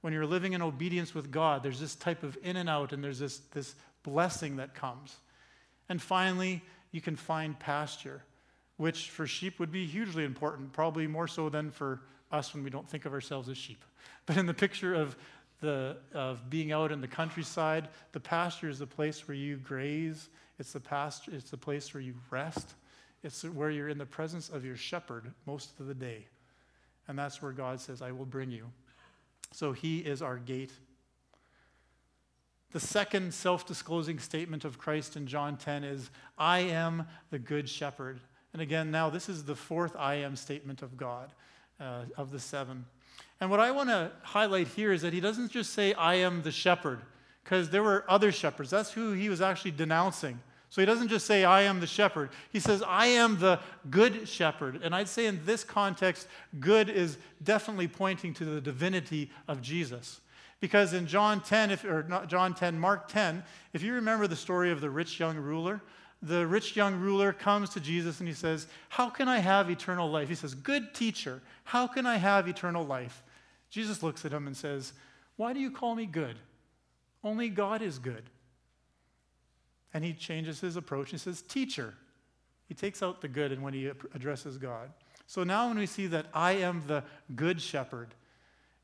When 0.00 0.12
you're 0.12 0.26
living 0.26 0.54
in 0.54 0.62
obedience 0.62 1.14
with 1.14 1.30
God, 1.30 1.62
there's 1.62 1.80
this 1.80 1.94
type 1.94 2.22
of 2.22 2.38
in 2.42 2.56
and 2.56 2.70
out, 2.70 2.92
and 2.92 3.04
there's 3.04 3.18
this, 3.18 3.38
this 3.52 3.74
blessing 4.02 4.56
that 4.56 4.74
comes. 4.74 5.16
And 5.90 6.00
finally, 6.00 6.62
you 6.92 7.00
can 7.00 7.16
find 7.16 7.58
pasture, 7.58 8.22
which 8.78 9.10
for 9.10 9.26
sheep 9.26 9.58
would 9.58 9.70
be 9.70 9.86
hugely 9.86 10.24
important, 10.24 10.72
probably 10.72 11.06
more 11.06 11.28
so 11.28 11.50
than 11.50 11.70
for 11.70 12.00
us 12.32 12.54
when 12.54 12.64
we 12.64 12.70
don't 12.70 12.88
think 12.88 13.04
of 13.04 13.12
ourselves 13.12 13.48
as 13.48 13.58
sheep. 13.58 13.84
But 14.26 14.36
in 14.36 14.46
the 14.46 14.54
picture 14.54 14.94
of, 14.94 15.16
the, 15.60 15.96
of 16.14 16.48
being 16.48 16.72
out 16.72 16.92
in 16.92 17.00
the 17.00 17.08
countryside, 17.08 17.88
the 18.12 18.20
pasture 18.20 18.68
is 18.68 18.78
the 18.78 18.86
place 18.86 19.26
where 19.26 19.34
you 19.34 19.56
graze, 19.56 20.28
it's 20.60 20.72
the, 20.72 20.80
pasture, 20.80 21.32
it's 21.34 21.50
the 21.50 21.56
place 21.56 21.92
where 21.92 22.00
you 22.00 22.14
rest, 22.30 22.74
it's 23.24 23.42
where 23.42 23.70
you're 23.70 23.88
in 23.88 23.98
the 23.98 24.06
presence 24.06 24.48
of 24.48 24.64
your 24.64 24.76
shepherd 24.76 25.32
most 25.46 25.72
of 25.80 25.86
the 25.86 25.94
day. 25.94 26.26
And 27.08 27.18
that's 27.18 27.42
where 27.42 27.52
God 27.52 27.80
says, 27.80 28.00
I 28.02 28.12
will 28.12 28.24
bring 28.24 28.52
you. 28.52 28.70
So 29.52 29.72
he 29.72 29.98
is 29.98 30.22
our 30.22 30.36
gate 30.36 30.70
the 32.72 32.80
second 32.80 33.34
self 33.34 33.66
disclosing 33.66 34.18
statement 34.18 34.64
of 34.64 34.78
Christ 34.78 35.16
in 35.16 35.26
John 35.26 35.56
10 35.56 35.82
is, 35.82 36.10
I 36.38 36.60
am 36.60 37.06
the 37.30 37.38
good 37.38 37.68
shepherd. 37.68 38.20
And 38.52 38.62
again, 38.62 38.90
now 38.90 39.10
this 39.10 39.28
is 39.28 39.44
the 39.44 39.56
fourth 39.56 39.96
I 39.96 40.16
am 40.16 40.36
statement 40.36 40.82
of 40.82 40.96
God, 40.96 41.32
uh, 41.80 42.04
of 42.16 42.30
the 42.30 42.38
seven. 42.38 42.84
And 43.40 43.50
what 43.50 43.60
I 43.60 43.70
want 43.70 43.88
to 43.88 44.12
highlight 44.22 44.68
here 44.68 44.92
is 44.92 45.02
that 45.02 45.12
he 45.12 45.20
doesn't 45.20 45.50
just 45.50 45.72
say, 45.72 45.94
I 45.94 46.16
am 46.16 46.42
the 46.42 46.52
shepherd, 46.52 47.00
because 47.42 47.70
there 47.70 47.82
were 47.82 48.04
other 48.08 48.30
shepherds. 48.30 48.70
That's 48.70 48.92
who 48.92 49.12
he 49.12 49.28
was 49.28 49.40
actually 49.40 49.72
denouncing. 49.72 50.38
So 50.70 50.80
he 50.80 50.86
doesn't 50.86 51.08
just 51.08 51.26
say, 51.26 51.44
I 51.44 51.62
am 51.62 51.80
the 51.80 51.86
shepherd. 51.86 52.30
He 52.52 52.60
says, 52.60 52.80
I 52.86 53.06
am 53.06 53.38
the 53.38 53.58
good 53.90 54.28
shepherd. 54.28 54.80
And 54.82 54.94
I'd 54.94 55.08
say 55.08 55.26
in 55.26 55.40
this 55.44 55.64
context, 55.64 56.28
good 56.60 56.88
is 56.88 57.18
definitely 57.42 57.88
pointing 57.88 58.32
to 58.34 58.44
the 58.44 58.60
divinity 58.60 59.30
of 59.48 59.60
Jesus. 59.60 60.20
Because 60.60 60.92
in 60.92 61.08
John 61.08 61.40
10, 61.40 61.72
if, 61.72 61.84
or 61.84 62.04
not 62.04 62.28
John 62.28 62.54
10, 62.54 62.78
Mark 62.78 63.08
10, 63.08 63.42
if 63.72 63.82
you 63.82 63.94
remember 63.94 64.28
the 64.28 64.36
story 64.36 64.70
of 64.70 64.80
the 64.80 64.90
rich 64.90 65.18
young 65.18 65.36
ruler, 65.36 65.80
the 66.22 66.46
rich 66.46 66.76
young 66.76 67.00
ruler 67.00 67.32
comes 67.32 67.70
to 67.70 67.80
Jesus 67.80 68.20
and 68.20 68.28
he 68.28 68.34
says, 68.34 68.68
How 68.90 69.10
can 69.10 69.26
I 69.26 69.38
have 69.38 69.70
eternal 69.70 70.08
life? 70.08 70.28
He 70.28 70.34
says, 70.36 70.54
Good 70.54 70.94
teacher, 70.94 71.42
how 71.64 71.88
can 71.88 72.06
I 72.06 72.16
have 72.16 72.46
eternal 72.46 72.84
life? 72.84 73.24
Jesus 73.70 74.02
looks 74.02 74.24
at 74.24 74.32
him 74.32 74.46
and 74.46 74.56
says, 74.56 74.92
Why 75.36 75.52
do 75.52 75.58
you 75.58 75.70
call 75.70 75.96
me 75.96 76.06
good? 76.06 76.36
Only 77.24 77.48
God 77.48 77.82
is 77.82 77.98
good. 77.98 78.22
And 79.92 80.04
he 80.04 80.12
changes 80.12 80.60
his 80.60 80.76
approach. 80.76 81.10
He 81.10 81.18
says, 81.18 81.42
Teacher. 81.42 81.94
He 82.68 82.74
takes 82.74 83.02
out 83.02 83.20
the 83.20 83.28
good 83.28 83.50
and 83.50 83.62
when 83.62 83.74
he 83.74 83.86
addresses 84.14 84.56
God. 84.56 84.90
So 85.26 85.42
now 85.42 85.68
when 85.68 85.78
we 85.78 85.86
see 85.86 86.06
that 86.08 86.26
I 86.32 86.52
am 86.52 86.84
the 86.86 87.02
good 87.34 87.60
shepherd, 87.60 88.14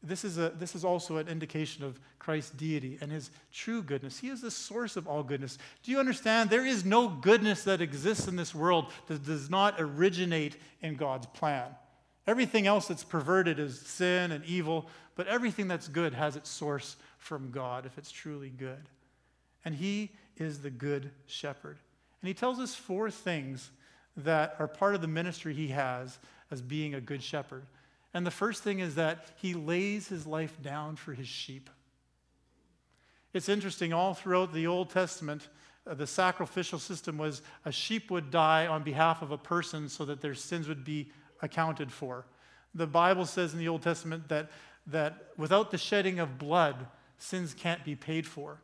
this 0.02 0.24
is, 0.24 0.38
a, 0.38 0.50
this 0.50 0.74
is 0.74 0.84
also 0.84 1.16
an 1.16 1.28
indication 1.28 1.84
of 1.84 1.98
Christ's 2.18 2.50
deity 2.50 2.98
and 3.00 3.10
his 3.10 3.30
true 3.52 3.82
goodness. 3.82 4.18
He 4.18 4.28
is 4.28 4.40
the 4.40 4.50
source 4.50 4.96
of 4.96 5.08
all 5.08 5.22
goodness. 5.22 5.58
Do 5.82 5.90
you 5.90 5.98
understand? 5.98 6.50
There 6.50 6.66
is 6.66 6.84
no 6.84 7.08
goodness 7.08 7.64
that 7.64 7.80
exists 7.80 8.28
in 8.28 8.36
this 8.36 8.54
world 8.54 8.86
that 9.08 9.24
does 9.24 9.50
not 9.50 9.74
originate 9.78 10.56
in 10.82 10.94
God's 10.94 11.26
plan. 11.26 11.68
Everything 12.26 12.66
else 12.66 12.88
that's 12.88 13.04
perverted 13.04 13.58
is 13.58 13.80
sin 13.80 14.32
and 14.32 14.44
evil, 14.44 14.88
but 15.14 15.28
everything 15.28 15.68
that's 15.68 15.88
good 15.88 16.12
has 16.12 16.36
its 16.36 16.50
source 16.50 16.96
from 17.18 17.50
God 17.50 17.86
if 17.86 17.98
it's 17.98 18.10
truly 18.10 18.50
good. 18.50 18.88
And 19.66 19.74
he 19.74 20.12
is 20.36 20.60
the 20.60 20.70
good 20.70 21.10
shepherd. 21.26 21.76
And 22.22 22.28
he 22.28 22.34
tells 22.34 22.60
us 22.60 22.74
four 22.74 23.10
things 23.10 23.70
that 24.16 24.54
are 24.60 24.68
part 24.68 24.94
of 24.94 25.00
the 25.00 25.08
ministry 25.08 25.52
he 25.52 25.68
has 25.68 26.18
as 26.50 26.62
being 26.62 26.94
a 26.94 27.00
good 27.00 27.22
shepherd. 27.22 27.66
And 28.14 28.24
the 28.24 28.30
first 28.30 28.62
thing 28.62 28.78
is 28.78 28.94
that 28.94 29.26
he 29.36 29.54
lays 29.54 30.06
his 30.06 30.24
life 30.24 30.62
down 30.62 30.94
for 30.94 31.12
his 31.12 31.26
sheep. 31.26 31.68
It's 33.34 33.48
interesting, 33.48 33.92
all 33.92 34.14
throughout 34.14 34.54
the 34.54 34.68
Old 34.68 34.88
Testament, 34.88 35.48
uh, 35.84 35.94
the 35.94 36.06
sacrificial 36.06 36.78
system 36.78 37.18
was 37.18 37.42
a 37.64 37.72
sheep 37.72 38.10
would 38.10 38.30
die 38.30 38.68
on 38.68 38.84
behalf 38.84 39.20
of 39.20 39.32
a 39.32 39.38
person 39.38 39.88
so 39.88 40.04
that 40.04 40.20
their 40.20 40.34
sins 40.34 40.68
would 40.68 40.84
be 40.84 41.10
accounted 41.42 41.90
for. 41.90 42.24
The 42.74 42.86
Bible 42.86 43.26
says 43.26 43.52
in 43.52 43.58
the 43.58 43.68
Old 43.68 43.82
Testament 43.82 44.28
that, 44.28 44.48
that 44.86 45.32
without 45.36 45.72
the 45.72 45.78
shedding 45.78 46.20
of 46.20 46.38
blood, 46.38 46.86
sins 47.18 47.52
can't 47.52 47.84
be 47.84 47.96
paid 47.96 48.26
for. 48.26 48.60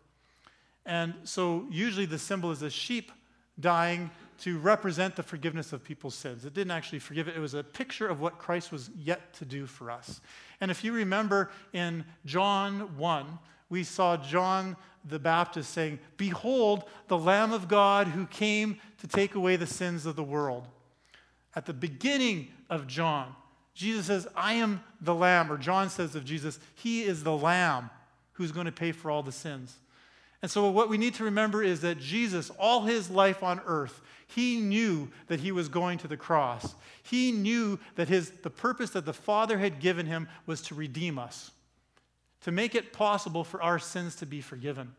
And 0.85 1.15
so 1.25 1.67
usually 1.71 2.07
the 2.07 2.19
symbol 2.19 2.51
is 2.51 2.63
a 2.63 2.71
sheep 2.71 3.13
dying 3.61 4.11
to 4.41 4.59
represent 4.59 5.15
the 5.15 5.23
forgiveness 5.23 5.73
of 5.73 5.85
people's 5.85 6.15
sins. 6.15 6.45
It 6.45 6.55
didn't 6.55 6.73
actually 6.73 6.99
forgive 6.99 7.29
it, 7.29 7.37
it 7.37 7.41
was 7.41 7.55
a 7.55 7.63
picture 7.63 8.09
of 8.09 8.21
what 8.21 8.39
Christ 8.39 8.73
was 8.73 8.91
yet 8.97 9.33
to 9.35 9.45
do 9.45 9.67
for 9.67 9.91
us. 9.91 10.21
And 10.61 10.71
if 10.71 10.83
you 10.83 10.93
remember 10.93 11.51
in 11.73 12.05
John 12.25 12.97
1, 12.97 13.39
we 13.69 13.85
saw 13.85 14.17
John 14.17 14.77
the 15.05 15.19
Baptist 15.19 15.71
saying, 15.71 15.99
Behold, 16.17 16.85
the 17.09 17.19
Lamb 17.19 17.53
of 17.53 17.69
God 17.69 18.09
who 18.09 18.27
came 18.27 18.79
to 18.99 19.07
take 19.07 19.35
away 19.35 19.57
the 19.57 19.67
sins 19.67 20.07
of 20.07 20.17
the 20.17 20.23
world. 20.23 20.67
At 21.55 21.67
the 21.67 21.73
beginning 21.73 22.49
of 22.71 22.87
John, 22.87 23.35
Jesus 23.75 24.07
says, 24.07 24.29
I 24.37 24.55
am 24.55 24.83
the 25.01 25.15
Lamb, 25.15 25.51
or 25.51 25.57
John 25.57 25.89
says 25.89 26.15
of 26.15 26.25
Jesus, 26.25 26.59
He 26.75 27.03
is 27.03 27.25
the 27.25 27.37
Lamb 27.37 27.91
who's 28.33 28.53
going 28.53 28.67
to 28.67 28.73
pay 28.73 28.93
for 28.93 29.11
all 29.11 29.23
the 29.23 29.33
sins. 29.33 29.77
And 30.43 30.51
so, 30.51 30.69
what 30.71 30.89
we 30.89 30.99
need 30.99 31.15
to 31.15 31.25
remember 31.25 31.63
is 31.63 31.81
that 31.83 32.01
Jesus, 32.01 32.51
all 32.59 32.83
his 32.83 33.09
life 33.09 33.45
on 33.45 33.61
earth, 33.65 34.01
he 34.27 34.61
knew 34.61 35.09
that 35.29 35.41
he 35.41 35.53
was 35.53 35.69
going 35.69 35.99
to 35.99 36.09
the 36.09 36.17
cross. 36.17 36.75
He 37.05 37.31
knew 37.31 37.79
that 37.95 38.09
his, 38.09 38.31
the 38.43 38.51
purpose 38.51 38.91
that 38.91 39.05
the 39.05 39.13
Father 39.13 39.59
had 39.59 39.79
given 39.79 40.07
him 40.07 40.29
was 40.47 40.61
to 40.63 40.75
redeem 40.75 41.19
us, 41.19 41.53
to 42.43 42.51
make 42.51 42.75
it 42.75 42.93
possible 42.93 43.45
for 43.45 43.63
our 43.63 43.79
sins 43.79 44.17
to 44.17 44.27
be 44.27 44.41
forgiven. 44.41 44.95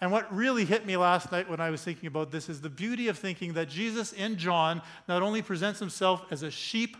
And 0.00 0.12
what 0.12 0.34
really 0.34 0.64
hit 0.64 0.86
me 0.86 0.96
last 0.96 1.32
night 1.32 1.48
when 1.48 1.60
I 1.60 1.70
was 1.70 1.82
thinking 1.82 2.06
about 2.06 2.30
this 2.30 2.48
is 2.48 2.60
the 2.60 2.68
beauty 2.70 3.08
of 3.08 3.18
thinking 3.18 3.54
that 3.54 3.68
Jesus 3.68 4.12
in 4.12 4.36
John 4.36 4.82
not 5.08 5.22
only 5.22 5.42
presents 5.42 5.80
himself 5.80 6.24
as 6.30 6.42
a 6.42 6.50
sheep 6.50 6.96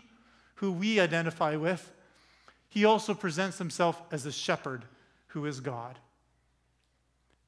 who 0.55 0.71
we 0.71 0.99
identify 0.99 1.55
with, 1.55 1.91
he 2.69 2.85
also 2.85 3.13
presents 3.13 3.59
himself 3.59 4.01
as 4.11 4.25
a 4.25 4.31
shepherd 4.31 4.85
who 5.27 5.45
is 5.45 5.59
God. 5.59 5.99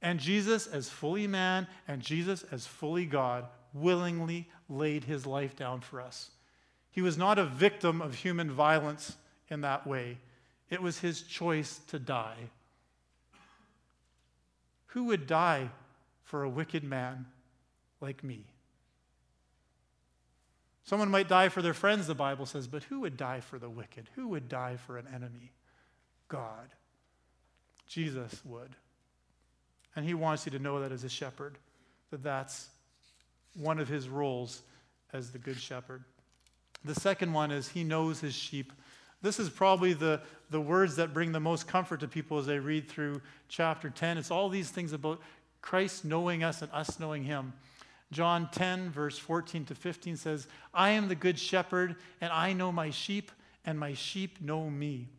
And 0.02 0.20
Jesus, 0.20 0.68
as 0.68 0.90
fully 0.90 1.28
man 1.28 1.68
and 1.88 2.02
Jesus, 2.02 2.44
as 2.52 2.66
fully 2.66 3.06
God, 3.06 3.46
willingly 3.74 4.48
laid 4.70 5.04
his 5.04 5.26
life 5.26 5.56
down 5.56 5.82
for 5.82 6.02
us. 6.02 6.32
He 6.92 7.02
was 7.02 7.18
not 7.18 7.38
a 7.38 7.46
victim 7.46 8.02
of 8.02 8.16
human 8.16 8.50
violence 8.50 9.18
in 9.50 9.62
that 9.62 9.88
way, 9.88 10.20
it 10.70 10.82
was 10.82 11.00
his 11.00 11.24
choice 11.24 11.80
to 11.88 11.98
die. 11.98 12.38
Who 14.88 15.06
would 15.06 15.26
die 15.26 15.70
for 16.24 16.44
a 16.44 16.50
wicked 16.50 16.84
man 16.84 17.26
like 18.00 18.24
me? 18.24 18.46
Someone 20.84 21.10
might 21.10 21.28
die 21.28 21.50
for 21.50 21.62
their 21.62 21.74
friends, 21.74 22.08
the 22.08 22.16
Bible 22.16 22.46
says, 22.46 22.68
but 22.68 22.84
who 22.84 23.02
would 23.02 23.18
die 23.18 23.40
for 23.40 23.60
the 23.60 23.70
wicked? 23.70 24.10
Who 24.16 24.28
would 24.30 24.50
die 24.50 24.76
for 24.76 24.98
an 24.98 25.08
enemy? 25.14 25.52
God. 26.28 26.70
Jesus 27.88 28.42
would. 28.46 28.76
And 30.00 30.08
he 30.08 30.14
wants 30.14 30.46
you 30.46 30.52
to 30.54 30.60
know 30.60 30.80
that 30.80 30.94
as 30.94 31.04
a 31.04 31.10
shepherd, 31.10 31.58
that 32.10 32.24
that's 32.24 32.70
one 33.54 33.80
of 33.80 33.90
his 33.90 34.08
roles 34.08 34.62
as 35.12 35.32
the 35.32 35.38
good 35.38 35.60
shepherd. 35.60 36.06
The 36.86 36.96
second 36.96 37.34
one 37.34 37.52
is 37.52 37.68
he 37.68 37.84
knows 37.84 38.22
his 38.22 38.34
sheep. 38.34 38.72
This 39.22 39.42
is 39.42 39.50
probably 39.50 39.92
the, 39.92 40.22
the 40.52 40.62
words 40.62 40.96
that 40.96 41.14
bring 41.14 41.34
the 41.34 41.42
most 41.42 41.68
comfort 41.68 42.00
to 42.00 42.08
people 42.08 42.38
as 42.38 42.46
they 42.46 42.60
read 42.60 42.88
through 42.88 43.22
chapter 43.50 43.90
10. 43.90 44.18
It's 44.18 44.32
all 44.32 44.48
these 44.48 44.70
things 44.70 44.94
about 44.94 45.20
Christ 45.62 46.06
knowing 46.06 46.46
us 46.46 46.62
and 46.62 46.72
us 46.72 46.98
knowing 46.98 47.26
him. 47.26 47.52
John 48.14 48.48
10, 48.54 48.92
verse 48.92 49.18
14 49.18 49.66
to 49.66 49.76
15 49.76 50.16
says, 50.16 50.48
I 50.74 50.92
am 50.92 51.10
the 51.10 51.16
good 51.16 51.38
shepherd, 51.38 51.98
and 52.22 52.32
I 52.32 52.54
know 52.54 52.72
my 52.72 52.90
sheep, 52.90 53.34
and 53.66 53.78
my 53.78 53.96
sheep 53.96 54.40
know 54.40 54.70
me. 54.70 55.10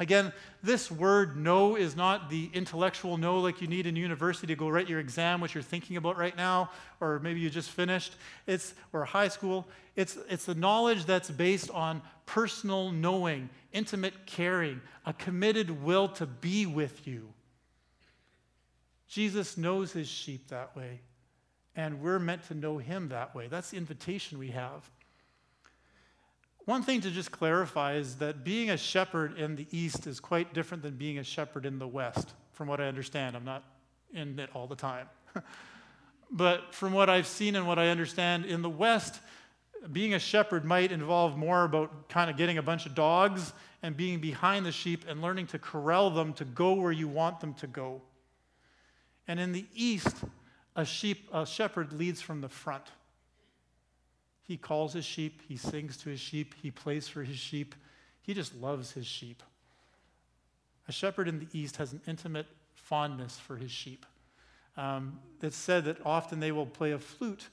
Again, 0.00 0.32
this 0.60 0.90
word 0.90 1.36
know 1.36 1.76
is 1.76 1.94
not 1.94 2.28
the 2.28 2.50
intellectual 2.52 3.16
know 3.16 3.38
like 3.38 3.60
you 3.60 3.68
need 3.68 3.86
in 3.86 3.94
university 3.94 4.48
to 4.48 4.56
go 4.56 4.68
write 4.68 4.88
your 4.88 4.98
exam, 4.98 5.40
what 5.40 5.54
you're 5.54 5.62
thinking 5.62 5.96
about 5.96 6.16
right 6.16 6.36
now, 6.36 6.70
or 7.00 7.20
maybe 7.20 7.38
you 7.38 7.48
just 7.48 7.70
finished, 7.70 8.16
it's, 8.48 8.74
or 8.92 9.04
high 9.04 9.28
school. 9.28 9.68
It's, 9.94 10.18
it's 10.28 10.46
the 10.46 10.54
knowledge 10.56 11.04
that's 11.04 11.30
based 11.30 11.70
on 11.70 12.02
personal 12.26 12.90
knowing, 12.90 13.50
intimate 13.72 14.26
caring, 14.26 14.80
a 15.06 15.12
committed 15.12 15.84
will 15.84 16.08
to 16.08 16.26
be 16.26 16.66
with 16.66 17.06
you. 17.06 17.32
Jesus 19.06 19.56
knows 19.56 19.92
his 19.92 20.08
sheep 20.08 20.48
that 20.48 20.74
way, 20.74 21.02
and 21.76 22.00
we're 22.00 22.18
meant 22.18 22.48
to 22.48 22.54
know 22.54 22.78
him 22.78 23.10
that 23.10 23.32
way. 23.32 23.46
That's 23.46 23.70
the 23.70 23.76
invitation 23.76 24.40
we 24.40 24.50
have. 24.50 24.90
One 26.64 26.82
thing 26.82 27.02
to 27.02 27.10
just 27.10 27.30
clarify 27.30 27.94
is 27.94 28.16
that 28.16 28.42
being 28.42 28.70
a 28.70 28.76
shepherd 28.76 29.38
in 29.38 29.54
the 29.54 29.66
East 29.70 30.06
is 30.06 30.18
quite 30.18 30.54
different 30.54 30.82
than 30.82 30.96
being 30.96 31.18
a 31.18 31.24
shepherd 31.24 31.66
in 31.66 31.78
the 31.78 31.86
West, 31.86 32.32
from 32.52 32.68
what 32.68 32.80
I 32.80 32.86
understand. 32.86 33.36
I'm 33.36 33.44
not 33.44 33.64
in 34.14 34.38
it 34.38 34.48
all 34.54 34.66
the 34.66 34.76
time. 34.76 35.06
but 36.30 36.74
from 36.74 36.94
what 36.94 37.10
I've 37.10 37.26
seen 37.26 37.54
and 37.54 37.66
what 37.66 37.78
I 37.78 37.88
understand, 37.88 38.46
in 38.46 38.62
the 38.62 38.70
West, 38.70 39.20
being 39.92 40.14
a 40.14 40.18
shepherd 40.18 40.64
might 40.64 40.90
involve 40.90 41.36
more 41.36 41.64
about 41.64 42.08
kind 42.08 42.30
of 42.30 42.38
getting 42.38 42.56
a 42.56 42.62
bunch 42.62 42.86
of 42.86 42.94
dogs 42.94 43.52
and 43.82 43.94
being 43.94 44.18
behind 44.18 44.64
the 44.64 44.72
sheep 44.72 45.04
and 45.06 45.20
learning 45.20 45.48
to 45.48 45.58
corral 45.58 46.08
them 46.10 46.32
to 46.34 46.46
go 46.46 46.72
where 46.72 46.92
you 46.92 47.08
want 47.08 47.40
them 47.40 47.52
to 47.54 47.66
go. 47.66 48.00
And 49.28 49.38
in 49.38 49.52
the 49.52 49.66
East, 49.74 50.16
a 50.74 50.86
sheep, 50.86 51.28
a 51.32 51.44
shepherd 51.44 51.92
leads 51.92 52.22
from 52.22 52.40
the 52.40 52.48
front. 52.48 52.84
He 54.46 54.56
calls 54.58 54.92
his 54.92 55.06
sheep, 55.06 55.40
he 55.48 55.56
sings 55.56 55.96
to 55.98 56.10
his 56.10 56.20
sheep, 56.20 56.54
he 56.62 56.70
plays 56.70 57.08
for 57.08 57.24
his 57.24 57.38
sheep. 57.38 57.74
He 58.20 58.34
just 58.34 58.54
loves 58.54 58.92
his 58.92 59.06
sheep. 59.06 59.42
A 60.86 60.92
shepherd 60.92 61.28
in 61.28 61.38
the 61.38 61.48
East 61.52 61.76
has 61.78 61.92
an 61.92 62.02
intimate 62.06 62.46
fondness 62.74 63.38
for 63.38 63.56
his 63.56 63.70
sheep. 63.70 64.04
Um, 64.76 65.18
it's 65.40 65.56
said 65.56 65.84
that 65.86 66.04
often 66.04 66.40
they 66.40 66.52
will 66.52 66.66
play 66.66 66.92
a 66.92 66.98
flute, 66.98 67.48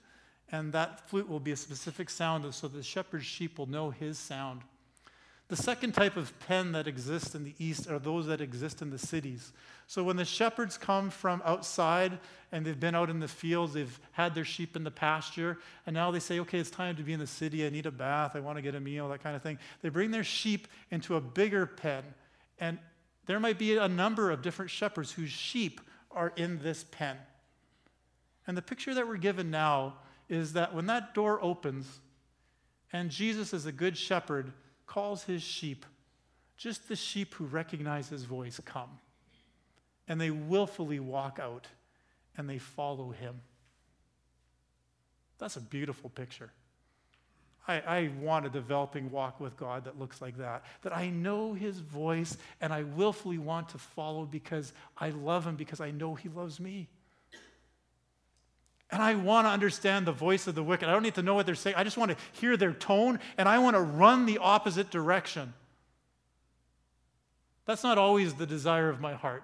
and 0.52 0.74
that 0.74 1.10
flute 1.10 1.30
will 1.30 1.40
be 1.40 1.52
a 1.52 1.56
specific 1.56 2.10
sound, 2.10 2.54
so 2.54 2.68
the 2.68 2.84
shepherd's 2.84 3.26
sheep 3.26 3.58
will 3.58 3.68
know 3.68 3.90
his 3.90 4.18
sound. 4.20 4.62
The 5.52 5.58
second 5.58 5.92
type 5.92 6.16
of 6.16 6.32
pen 6.48 6.72
that 6.72 6.88
exists 6.88 7.36
in 7.36 7.44
the 7.44 7.54
East 7.60 7.90
are 7.92 8.00
those 8.00 8.28
that 8.28 8.40
exist 8.40 8.82
in 8.82 8.90
the 8.90 8.98
cities. 8.98 9.52
So 9.86 10.02
when 10.02 10.16
the 10.16 10.24
shepherds 10.24 10.78
come 10.78 11.10
from 11.10 11.42
outside 11.44 12.20
and 12.54 12.66
they've 12.66 12.80
been 12.80 12.96
out 12.96 13.10
in 13.10 13.20
the 13.20 13.28
fields, 13.28 13.74
they've 13.74 14.00
had 14.14 14.34
their 14.34 14.46
sheep 14.46 14.78
in 14.78 14.86
the 14.86 14.92
pasture, 14.92 15.58
and 15.86 15.94
now 15.94 16.10
they 16.10 16.22
say, 16.22 16.40
okay, 16.40 16.58
it's 16.58 16.70
time 16.70 16.96
to 16.96 17.04
be 17.04 17.12
in 17.12 17.20
the 17.20 17.28
city. 17.28 17.66
I 17.66 17.70
need 17.70 17.86
a 17.86 17.92
bath. 17.92 18.34
I 18.34 18.40
want 18.40 18.60
to 18.60 18.62
get 18.62 18.76
a 18.76 18.80
meal, 18.80 19.10
that 19.10 19.22
kind 19.24 19.36
of 19.36 19.42
thing. 19.42 19.60
They 19.82 19.90
bring 19.90 20.10
their 20.10 20.24
sheep 20.24 20.70
into 20.90 21.18
a 21.18 21.20
bigger 21.20 21.66
pen. 21.66 22.06
And 22.58 22.80
there 23.26 23.42
might 23.42 23.60
be 23.60 23.76
a 23.76 23.90
number 23.90 24.32
of 24.32 24.42
different 24.42 24.72
shepherds 24.72 25.12
whose 25.12 25.32
sheep 25.32 25.82
are 26.12 26.32
in 26.38 26.60
this 26.60 26.86
pen. 26.92 27.18
And 28.48 28.56
the 28.56 28.62
picture 28.62 28.94
that 28.94 29.06
we're 29.06 29.18
given 29.18 29.52
now 29.52 29.96
is 30.30 30.54
that 30.54 30.74
when 30.74 30.86
that 30.86 31.14
door 31.14 31.44
opens 31.44 32.00
and 32.94 33.10
Jesus, 33.10 33.54
is 33.54 33.66
a 33.66 33.74
good 33.74 33.98
shepherd, 33.98 34.54
calls 34.92 35.24
his 35.24 35.42
sheep, 35.42 35.86
just 36.58 36.90
the 36.90 36.98
sheep 36.98 37.34
who 37.36 37.46
recognize 37.46 38.10
his 38.10 38.26
voice, 38.26 38.60
come. 38.66 38.90
And 40.06 40.20
they 40.20 40.32
willfully 40.32 41.00
walk 41.00 41.40
out 41.42 41.68
and 42.36 42.50
they 42.50 42.58
follow 42.58 43.12
him. 43.12 43.40
That's 45.40 45.56
a 45.56 45.62
beautiful 45.62 46.10
picture. 46.10 46.52
I, 47.70 47.76
I, 47.80 48.12
want 48.20 48.46
a 48.46 48.50
developing 48.50 49.10
walk 49.12 49.40
with 49.40 49.56
God 49.56 49.86
that 49.86 49.98
looks 49.98 50.22
like 50.22 50.38
that. 50.40 50.66
That 50.82 50.96
I 50.96 51.10
know 51.10 51.54
His 51.54 51.78
voice 51.80 52.36
and 52.60 52.74
I 52.74 52.84
willfully 52.84 53.38
want 53.38 53.70
to 53.70 53.78
follow 53.78 54.26
because 54.26 54.74
I 54.98 55.12
love 55.12 55.46
Him, 55.46 55.56
because 55.56 55.80
I 55.80 55.92
know 55.92 56.16
He 56.16 56.28
loves 56.28 56.60
me. 56.60 56.90
And 58.92 59.02
I 59.02 59.16
want 59.16 59.46
to 59.46 59.52
understand 59.52 60.06
the 60.06 60.12
voice 60.12 60.48
of 60.48 60.56
the 60.56 60.64
wicked. 60.64 60.90
I 60.90 60.92
don't 60.92 61.04
need 61.04 61.16
to 61.16 61.22
know 61.22 61.34
what 61.34 61.46
they're 61.46 61.56
saying. 61.56 61.78
I 61.78 61.84
just 61.84 61.98
want 61.98 62.12
to 62.12 62.18
hear 62.34 62.58
their 62.58 62.74
tone 62.74 63.20
and 63.38 63.48
I 63.48 63.60
want 63.60 63.76
to 63.76 63.82
run 63.82 64.26
the 64.26 64.40
opposite 64.40 64.90
direction. 64.90 65.54
That's 67.66 67.84
not 67.84 67.98
always 67.98 68.34
the 68.34 68.46
desire 68.46 68.90
of 68.90 69.00
my 69.00 69.14
heart. 69.14 69.44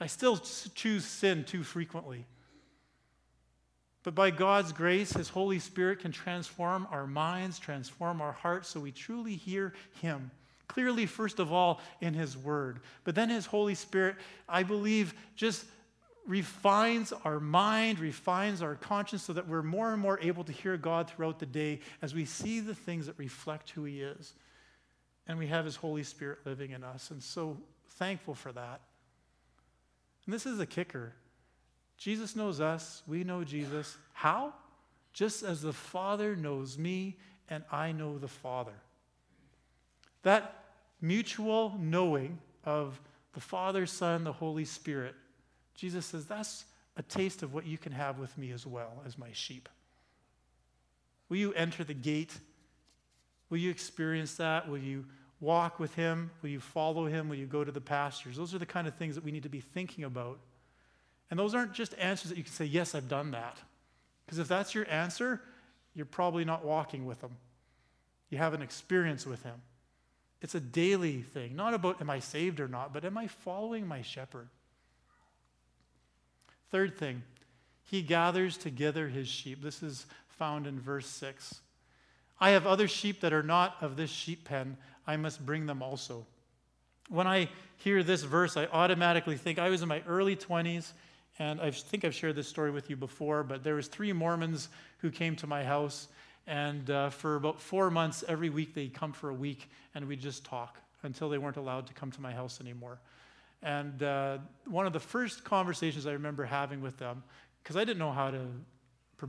I 0.00 0.06
still 0.06 0.38
choose 0.38 1.04
sin 1.04 1.44
too 1.44 1.62
frequently. 1.62 2.26
But 4.02 4.14
by 4.14 4.30
God's 4.30 4.72
grace, 4.72 5.12
His 5.12 5.30
Holy 5.30 5.58
Spirit 5.58 6.00
can 6.00 6.12
transform 6.12 6.86
our 6.90 7.06
minds, 7.06 7.58
transform 7.58 8.20
our 8.20 8.32
hearts, 8.32 8.68
so 8.68 8.80
we 8.80 8.92
truly 8.92 9.34
hear 9.34 9.72
Him. 10.02 10.30
Clearly, 10.68 11.06
first 11.06 11.38
of 11.38 11.52
all, 11.52 11.80
in 12.00 12.14
His 12.14 12.36
Word. 12.36 12.80
But 13.04 13.14
then 13.14 13.30
His 13.30 13.46
Holy 13.46 13.74
Spirit, 13.74 14.16
I 14.48 14.62
believe, 14.62 15.14
just 15.36 15.64
refines 16.26 17.12
our 17.24 17.38
mind, 17.38 17.98
refines 17.98 18.62
our 18.62 18.74
conscience 18.76 19.22
so 19.22 19.32
that 19.34 19.46
we're 19.46 19.62
more 19.62 19.92
and 19.92 20.00
more 20.00 20.18
able 20.20 20.44
to 20.44 20.52
hear 20.52 20.76
God 20.76 21.10
throughout 21.10 21.38
the 21.38 21.46
day 21.46 21.80
as 22.00 22.14
we 22.14 22.24
see 22.24 22.60
the 22.60 22.74
things 22.74 23.06
that 23.06 23.18
reflect 23.18 23.70
who 23.70 23.84
He 23.84 24.00
is. 24.00 24.34
And 25.26 25.38
we 25.38 25.46
have 25.48 25.64
His 25.64 25.76
Holy 25.76 26.02
Spirit 26.02 26.38
living 26.44 26.70
in 26.70 26.82
us. 26.82 27.10
And 27.10 27.22
so 27.22 27.58
thankful 27.90 28.34
for 28.34 28.52
that. 28.52 28.80
And 30.24 30.32
this 30.34 30.46
is 30.46 30.58
the 30.58 30.66
kicker 30.66 31.12
Jesus 31.96 32.34
knows 32.34 32.60
us, 32.60 33.02
we 33.06 33.22
know 33.22 33.44
Jesus. 33.44 33.96
How? 34.12 34.52
Just 35.12 35.44
as 35.44 35.62
the 35.62 35.72
Father 35.72 36.34
knows 36.34 36.76
me 36.76 37.16
and 37.48 37.62
I 37.70 37.92
know 37.92 38.18
the 38.18 38.28
Father. 38.28 38.74
That 40.22 40.64
mutual 41.00 41.76
knowing 41.78 42.38
of 42.64 43.00
the 43.32 43.40
Father, 43.40 43.86
Son, 43.86 44.24
the 44.24 44.32
Holy 44.32 44.64
Spirit 44.64 45.14
Jesus 45.74 46.06
says, 46.06 46.26
That's 46.26 46.64
a 46.96 47.02
taste 47.02 47.42
of 47.42 47.52
what 47.52 47.66
you 47.66 47.78
can 47.78 47.92
have 47.92 48.18
with 48.18 48.36
me 48.38 48.52
as 48.52 48.66
well 48.66 49.02
as 49.06 49.18
my 49.18 49.28
sheep. 49.32 49.68
Will 51.28 51.38
you 51.38 51.52
enter 51.54 51.84
the 51.84 51.94
gate? 51.94 52.32
Will 53.50 53.58
you 53.58 53.70
experience 53.70 54.36
that? 54.36 54.68
Will 54.68 54.78
you 54.78 55.04
walk 55.40 55.78
with 55.78 55.94
him? 55.94 56.30
Will 56.42 56.50
you 56.50 56.60
follow 56.60 57.06
him? 57.06 57.28
Will 57.28 57.36
you 57.36 57.46
go 57.46 57.64
to 57.64 57.72
the 57.72 57.80
pastures? 57.80 58.36
Those 58.36 58.54
are 58.54 58.58
the 58.58 58.66
kind 58.66 58.86
of 58.86 58.94
things 58.94 59.14
that 59.14 59.24
we 59.24 59.32
need 59.32 59.42
to 59.42 59.48
be 59.48 59.60
thinking 59.60 60.04
about. 60.04 60.38
And 61.30 61.38
those 61.38 61.54
aren't 61.54 61.72
just 61.72 61.94
answers 61.98 62.30
that 62.30 62.38
you 62.38 62.44
can 62.44 62.52
say, 62.52 62.64
Yes, 62.64 62.94
I've 62.94 63.08
done 63.08 63.32
that. 63.32 63.58
Because 64.24 64.38
if 64.38 64.48
that's 64.48 64.74
your 64.74 64.88
answer, 64.90 65.40
you're 65.94 66.06
probably 66.06 66.44
not 66.44 66.64
walking 66.64 67.06
with 67.06 67.20
him. 67.20 67.36
You 68.30 68.38
have 68.38 68.54
an 68.54 68.62
experience 68.62 69.26
with 69.26 69.42
him. 69.42 69.54
It's 70.40 70.54
a 70.54 70.60
daily 70.60 71.22
thing, 71.22 71.56
not 71.56 71.72
about 71.72 72.00
am 72.00 72.10
I 72.10 72.18
saved 72.18 72.60
or 72.60 72.68
not, 72.68 72.92
but 72.92 73.04
am 73.04 73.16
I 73.16 73.28
following 73.28 73.86
my 73.86 74.02
shepherd? 74.02 74.48
Third 76.74 76.98
thing, 76.98 77.22
he 77.84 78.02
gathers 78.02 78.56
together 78.56 79.06
his 79.06 79.28
sheep. 79.28 79.62
This 79.62 79.80
is 79.80 80.06
found 80.26 80.66
in 80.66 80.80
verse 80.80 81.06
6. 81.06 81.60
I 82.40 82.50
have 82.50 82.66
other 82.66 82.88
sheep 82.88 83.20
that 83.20 83.32
are 83.32 83.44
not 83.44 83.76
of 83.80 83.94
this 83.94 84.10
sheep 84.10 84.44
pen. 84.44 84.76
I 85.06 85.16
must 85.16 85.46
bring 85.46 85.66
them 85.66 85.84
also. 85.84 86.26
When 87.08 87.28
I 87.28 87.48
hear 87.76 88.02
this 88.02 88.24
verse, 88.24 88.56
I 88.56 88.66
automatically 88.66 89.36
think 89.36 89.60
I 89.60 89.68
was 89.68 89.82
in 89.82 89.88
my 89.88 90.02
early 90.08 90.34
20s, 90.34 90.94
and 91.38 91.60
I 91.60 91.70
think 91.70 92.04
I've 92.04 92.12
shared 92.12 92.34
this 92.34 92.48
story 92.48 92.72
with 92.72 92.90
you 92.90 92.96
before, 92.96 93.44
but 93.44 93.62
there 93.62 93.76
was 93.76 93.86
three 93.86 94.12
Mormons 94.12 94.68
who 94.98 95.12
came 95.12 95.36
to 95.36 95.46
my 95.46 95.62
house, 95.62 96.08
and 96.48 96.90
uh, 96.90 97.10
for 97.10 97.36
about 97.36 97.60
four 97.60 97.88
months, 97.88 98.24
every 98.26 98.50
week 98.50 98.74
they'd 98.74 98.92
come 98.92 99.12
for 99.12 99.28
a 99.28 99.34
week, 99.34 99.70
and 99.94 100.08
we'd 100.08 100.20
just 100.20 100.44
talk 100.44 100.80
until 101.04 101.28
they 101.28 101.38
weren't 101.38 101.56
allowed 101.56 101.86
to 101.86 101.94
come 101.94 102.10
to 102.10 102.20
my 102.20 102.32
house 102.32 102.60
anymore. 102.60 102.98
And 103.64 104.02
uh, 104.02 104.38
one 104.66 104.86
of 104.86 104.92
the 104.92 105.00
first 105.00 105.42
conversations 105.42 106.06
I 106.06 106.12
remember 106.12 106.44
having 106.44 106.82
with 106.82 106.98
them, 106.98 107.24
because 107.62 107.76
I 107.76 107.84
didn't 107.84 107.98
know 107.98 108.12
how 108.12 108.30
to 108.30 108.46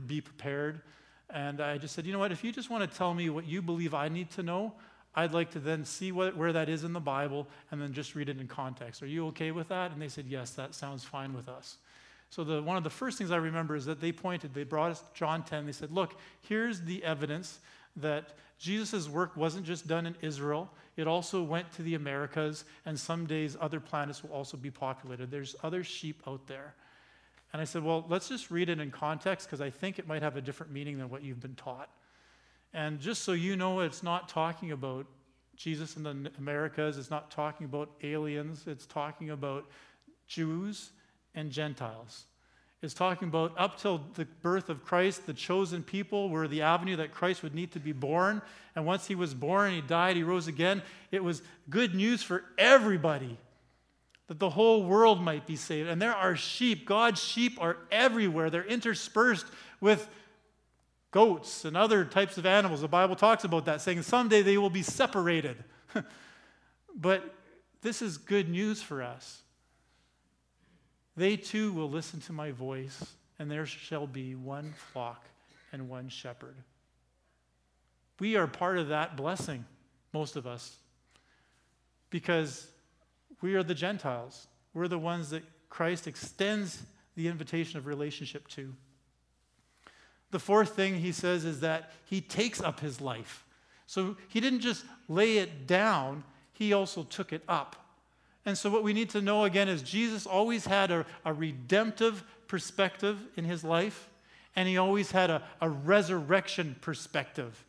be 0.06 0.20
prepared, 0.20 0.82
and 1.30 1.60
I 1.60 1.78
just 1.78 1.94
said, 1.94 2.04
you 2.04 2.12
know 2.12 2.18
what, 2.18 2.32
if 2.32 2.44
you 2.44 2.52
just 2.52 2.68
want 2.68 2.88
to 2.88 2.96
tell 2.98 3.14
me 3.14 3.30
what 3.30 3.46
you 3.46 3.62
believe 3.62 3.94
I 3.94 4.08
need 4.08 4.30
to 4.32 4.42
know, 4.42 4.74
I'd 5.14 5.32
like 5.32 5.52
to 5.52 5.58
then 5.58 5.86
see 5.86 6.12
what, 6.12 6.36
where 6.36 6.52
that 6.52 6.68
is 6.68 6.84
in 6.84 6.92
the 6.92 7.00
Bible 7.00 7.48
and 7.70 7.80
then 7.80 7.94
just 7.94 8.14
read 8.14 8.28
it 8.28 8.38
in 8.38 8.46
context. 8.46 9.02
Are 9.02 9.06
you 9.06 9.26
okay 9.28 9.50
with 9.50 9.68
that? 9.68 9.90
And 9.90 10.00
they 10.00 10.08
said, 10.08 10.26
yes, 10.28 10.50
that 10.50 10.74
sounds 10.74 11.02
fine 11.02 11.32
with 11.32 11.48
us. 11.48 11.78
So 12.28 12.44
the, 12.44 12.60
one 12.60 12.76
of 12.76 12.84
the 12.84 12.90
first 12.90 13.16
things 13.16 13.30
I 13.30 13.36
remember 13.36 13.74
is 13.74 13.86
that 13.86 14.00
they 14.00 14.12
pointed, 14.12 14.52
they 14.52 14.64
brought 14.64 14.90
us 14.90 15.02
John 15.14 15.42
10. 15.42 15.64
They 15.64 15.72
said, 15.72 15.90
look, 15.90 16.18
here's 16.42 16.82
the 16.82 17.02
evidence 17.02 17.60
that 17.96 18.34
Jesus' 18.58 19.08
work 19.08 19.36
wasn't 19.36 19.66
just 19.66 19.86
done 19.86 20.06
in 20.06 20.14
Israel, 20.22 20.70
it 20.96 21.06
also 21.06 21.42
went 21.42 21.70
to 21.72 21.82
the 21.82 21.94
Americas, 21.94 22.64
and 22.86 22.98
some 22.98 23.26
days 23.26 23.56
other 23.60 23.80
planets 23.80 24.22
will 24.22 24.32
also 24.32 24.56
be 24.56 24.70
populated. 24.70 25.30
There's 25.30 25.54
other 25.62 25.84
sheep 25.84 26.22
out 26.26 26.46
there. 26.46 26.74
And 27.52 27.60
I 27.60 27.64
said, 27.64 27.82
Well, 27.82 28.04
let's 28.08 28.28
just 28.28 28.50
read 28.50 28.68
it 28.68 28.80
in 28.80 28.90
context 28.90 29.46
because 29.46 29.60
I 29.60 29.70
think 29.70 29.98
it 29.98 30.06
might 30.06 30.22
have 30.22 30.36
a 30.36 30.40
different 30.40 30.72
meaning 30.72 30.98
than 30.98 31.08
what 31.08 31.22
you've 31.22 31.40
been 31.40 31.54
taught. 31.54 31.90
And 32.72 32.98
just 33.00 33.22
so 33.22 33.32
you 33.32 33.56
know, 33.56 33.80
it's 33.80 34.02
not 34.02 34.28
talking 34.28 34.72
about 34.72 35.06
Jesus 35.54 35.96
in 35.96 36.02
the 36.02 36.30
Americas, 36.38 36.98
it's 36.98 37.10
not 37.10 37.30
talking 37.30 37.64
about 37.64 37.90
aliens, 38.02 38.64
it's 38.66 38.86
talking 38.86 39.30
about 39.30 39.66
Jews 40.26 40.90
and 41.34 41.50
Gentiles. 41.50 42.24
It's 42.82 42.94
talking 42.94 43.28
about 43.28 43.54
up 43.56 43.78
till 43.78 44.02
the 44.14 44.26
birth 44.42 44.68
of 44.68 44.84
Christ, 44.84 45.26
the 45.26 45.32
chosen 45.32 45.82
people 45.82 46.28
were 46.28 46.46
the 46.46 46.62
avenue 46.62 46.96
that 46.96 47.12
Christ 47.12 47.42
would 47.42 47.54
need 47.54 47.72
to 47.72 47.80
be 47.80 47.92
born. 47.92 48.42
And 48.74 48.84
once 48.84 49.06
he 49.06 49.14
was 49.14 49.32
born, 49.32 49.72
he 49.72 49.80
died, 49.80 50.16
he 50.16 50.22
rose 50.22 50.46
again. 50.46 50.82
It 51.10 51.24
was 51.24 51.42
good 51.70 51.94
news 51.94 52.22
for 52.22 52.44
everybody 52.58 53.38
that 54.28 54.38
the 54.38 54.50
whole 54.50 54.84
world 54.84 55.22
might 55.22 55.46
be 55.46 55.56
saved. 55.56 55.88
And 55.88 56.02
there 56.02 56.14
are 56.14 56.36
sheep. 56.36 56.86
God's 56.86 57.22
sheep 57.22 57.58
are 57.60 57.78
everywhere, 57.90 58.50
they're 58.50 58.64
interspersed 58.64 59.46
with 59.80 60.08
goats 61.10 61.64
and 61.64 61.76
other 61.76 62.04
types 62.04 62.36
of 62.36 62.44
animals. 62.44 62.82
The 62.82 62.88
Bible 62.88 63.16
talks 63.16 63.44
about 63.44 63.64
that, 63.64 63.80
saying 63.80 64.02
someday 64.02 64.42
they 64.42 64.58
will 64.58 64.70
be 64.70 64.82
separated. 64.82 65.56
but 66.94 67.34
this 67.80 68.02
is 68.02 68.18
good 68.18 68.48
news 68.48 68.82
for 68.82 69.02
us. 69.02 69.42
They 71.16 71.36
too 71.36 71.72
will 71.72 71.90
listen 71.90 72.20
to 72.20 72.32
my 72.32 72.50
voice, 72.50 73.14
and 73.38 73.50
there 73.50 73.66
shall 73.66 74.06
be 74.06 74.34
one 74.34 74.74
flock 74.92 75.24
and 75.72 75.88
one 75.88 76.08
shepherd. 76.08 76.56
We 78.18 78.36
are 78.36 78.46
part 78.46 78.78
of 78.78 78.88
that 78.88 79.16
blessing, 79.16 79.64
most 80.12 80.36
of 80.36 80.46
us, 80.46 80.76
because 82.10 82.68
we 83.40 83.54
are 83.54 83.62
the 83.62 83.74
Gentiles. 83.74 84.46
We're 84.74 84.88
the 84.88 84.98
ones 84.98 85.30
that 85.30 85.42
Christ 85.68 86.06
extends 86.06 86.82
the 87.14 87.28
invitation 87.28 87.78
of 87.78 87.86
relationship 87.86 88.48
to. 88.48 88.74
The 90.30 90.38
fourth 90.38 90.74
thing 90.74 90.96
he 90.96 91.12
says 91.12 91.44
is 91.44 91.60
that 91.60 91.92
he 92.04 92.20
takes 92.20 92.60
up 92.60 92.80
his 92.80 93.00
life. 93.00 93.44
So 93.86 94.16
he 94.28 94.40
didn't 94.40 94.60
just 94.60 94.84
lay 95.08 95.38
it 95.38 95.66
down, 95.66 96.24
he 96.52 96.72
also 96.72 97.04
took 97.04 97.32
it 97.32 97.42
up. 97.48 97.85
And 98.46 98.56
so, 98.56 98.70
what 98.70 98.84
we 98.84 98.92
need 98.92 99.10
to 99.10 99.20
know 99.20 99.44
again 99.44 99.68
is 99.68 99.82
Jesus 99.82 100.24
always 100.24 100.64
had 100.64 100.92
a, 100.92 101.04
a 101.24 101.32
redemptive 101.34 102.22
perspective 102.46 103.18
in 103.36 103.44
his 103.44 103.64
life, 103.64 104.08
and 104.54 104.68
he 104.68 104.78
always 104.78 105.10
had 105.10 105.30
a, 105.30 105.42
a 105.60 105.68
resurrection 105.68 106.76
perspective. 106.80 107.64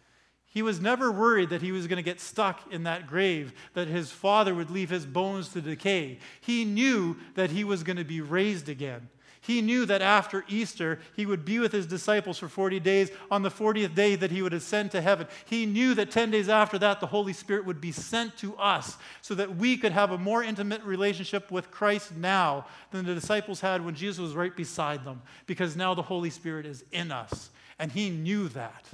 He 0.46 0.62
was 0.62 0.80
never 0.80 1.12
worried 1.12 1.50
that 1.50 1.64
he 1.64 1.72
was 1.72 1.88
going 1.88 1.98
to 1.98 2.04
get 2.04 2.22
stuck 2.22 2.72
in 2.72 2.84
that 2.84 3.08
grave, 3.08 3.54
that 3.74 3.88
his 3.88 4.12
father 4.12 4.54
would 4.54 4.70
leave 4.70 4.90
his 4.92 5.06
bones 5.06 5.50
to 5.50 5.62
decay. 5.62 6.20
He 6.42 6.64
knew 6.64 7.18
that 7.34 7.50
he 7.50 7.64
was 7.64 7.84
going 7.84 7.98
to 7.98 8.06
be 8.06 8.22
raised 8.22 8.70
again. 8.70 9.10
He 9.48 9.62
knew 9.62 9.86
that 9.86 10.02
after 10.02 10.44
Easter, 10.50 11.00
he 11.16 11.26
would 11.26 11.46
be 11.46 11.58
with 11.58 11.72
his 11.72 11.88
disciples 11.88 12.38
for 12.38 12.50
40 12.50 12.82
days. 12.82 13.10
On 13.32 13.44
the 13.44 13.50
40th 13.50 13.96
day, 13.96 14.18
that 14.18 14.30
he 14.30 14.42
would 14.42 14.54
ascend 14.54 14.92
to 14.92 15.00
heaven. 15.00 15.26
He 15.46 15.66
knew 15.66 15.94
that 15.94 16.12
10 16.12 16.32
days 16.32 16.50
after 16.50 16.78
that, 16.80 17.00
the 17.00 17.08
Holy 17.08 17.32
Spirit 17.32 17.66
would 17.66 17.80
be 17.80 17.94
sent 17.94 18.36
to 18.40 18.58
us 18.58 18.98
so 19.22 19.34
that 19.36 19.56
we 19.56 19.78
could 19.78 19.94
have 19.94 20.12
a 20.12 20.18
more 20.18 20.44
intimate 20.44 20.84
relationship 20.84 21.50
with 21.50 21.72
Christ 21.72 22.14
now 22.14 22.66
than 22.92 23.06
the 23.06 23.16
disciples 23.16 23.62
had 23.62 23.86
when 23.86 23.96
Jesus 23.96 24.20
was 24.20 24.36
right 24.36 24.54
beside 24.54 25.06
them, 25.06 25.22
because 25.46 25.78
now 25.78 25.94
the 25.94 26.02
Holy 26.02 26.30
Spirit 26.30 26.66
is 26.66 26.84
in 26.92 27.10
us. 27.10 27.50
And 27.80 27.90
he 27.90 28.10
knew 28.10 28.50
that. 28.50 28.86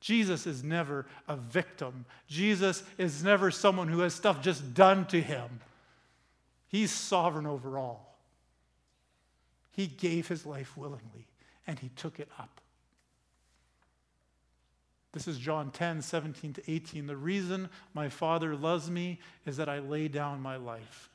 Jesus 0.00 0.44
is 0.44 0.64
never 0.64 1.06
a 1.28 1.36
victim. 1.36 2.04
Jesus 2.26 2.82
is 2.98 3.22
never 3.22 3.52
someone 3.52 3.86
who 3.86 4.00
has 4.00 4.12
stuff 4.12 4.42
just 4.42 4.74
done 4.74 5.06
to 5.06 5.20
him. 5.20 5.60
He's 6.66 6.90
sovereign 6.90 7.46
over 7.46 7.78
all. 7.78 8.11
He 9.72 9.86
gave 9.86 10.28
his 10.28 10.46
life 10.46 10.76
willingly 10.76 11.26
and 11.66 11.78
he 11.78 11.88
took 11.90 12.20
it 12.20 12.28
up. 12.38 12.60
This 15.12 15.28
is 15.28 15.38
John 15.38 15.70
10, 15.70 16.00
17 16.00 16.54
to 16.54 16.70
18. 16.70 17.06
The 17.06 17.16
reason 17.16 17.68
my 17.92 18.08
Father 18.08 18.54
loves 18.56 18.90
me 18.90 19.20
is 19.44 19.58
that 19.58 19.68
I 19.68 19.78
lay 19.78 20.08
down 20.08 20.40
my 20.40 20.56
life. 20.56 21.10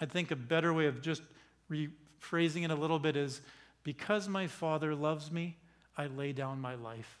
I 0.00 0.06
think 0.06 0.30
a 0.30 0.36
better 0.36 0.72
way 0.72 0.86
of 0.86 1.02
just 1.02 1.22
rephrasing 1.68 2.64
it 2.64 2.70
a 2.70 2.76
little 2.76 3.00
bit 3.00 3.16
is 3.16 3.40
because 3.82 4.28
my 4.28 4.46
Father 4.46 4.94
loves 4.94 5.32
me, 5.32 5.56
I 5.96 6.06
lay 6.06 6.32
down 6.32 6.60
my 6.60 6.76
life. 6.76 7.18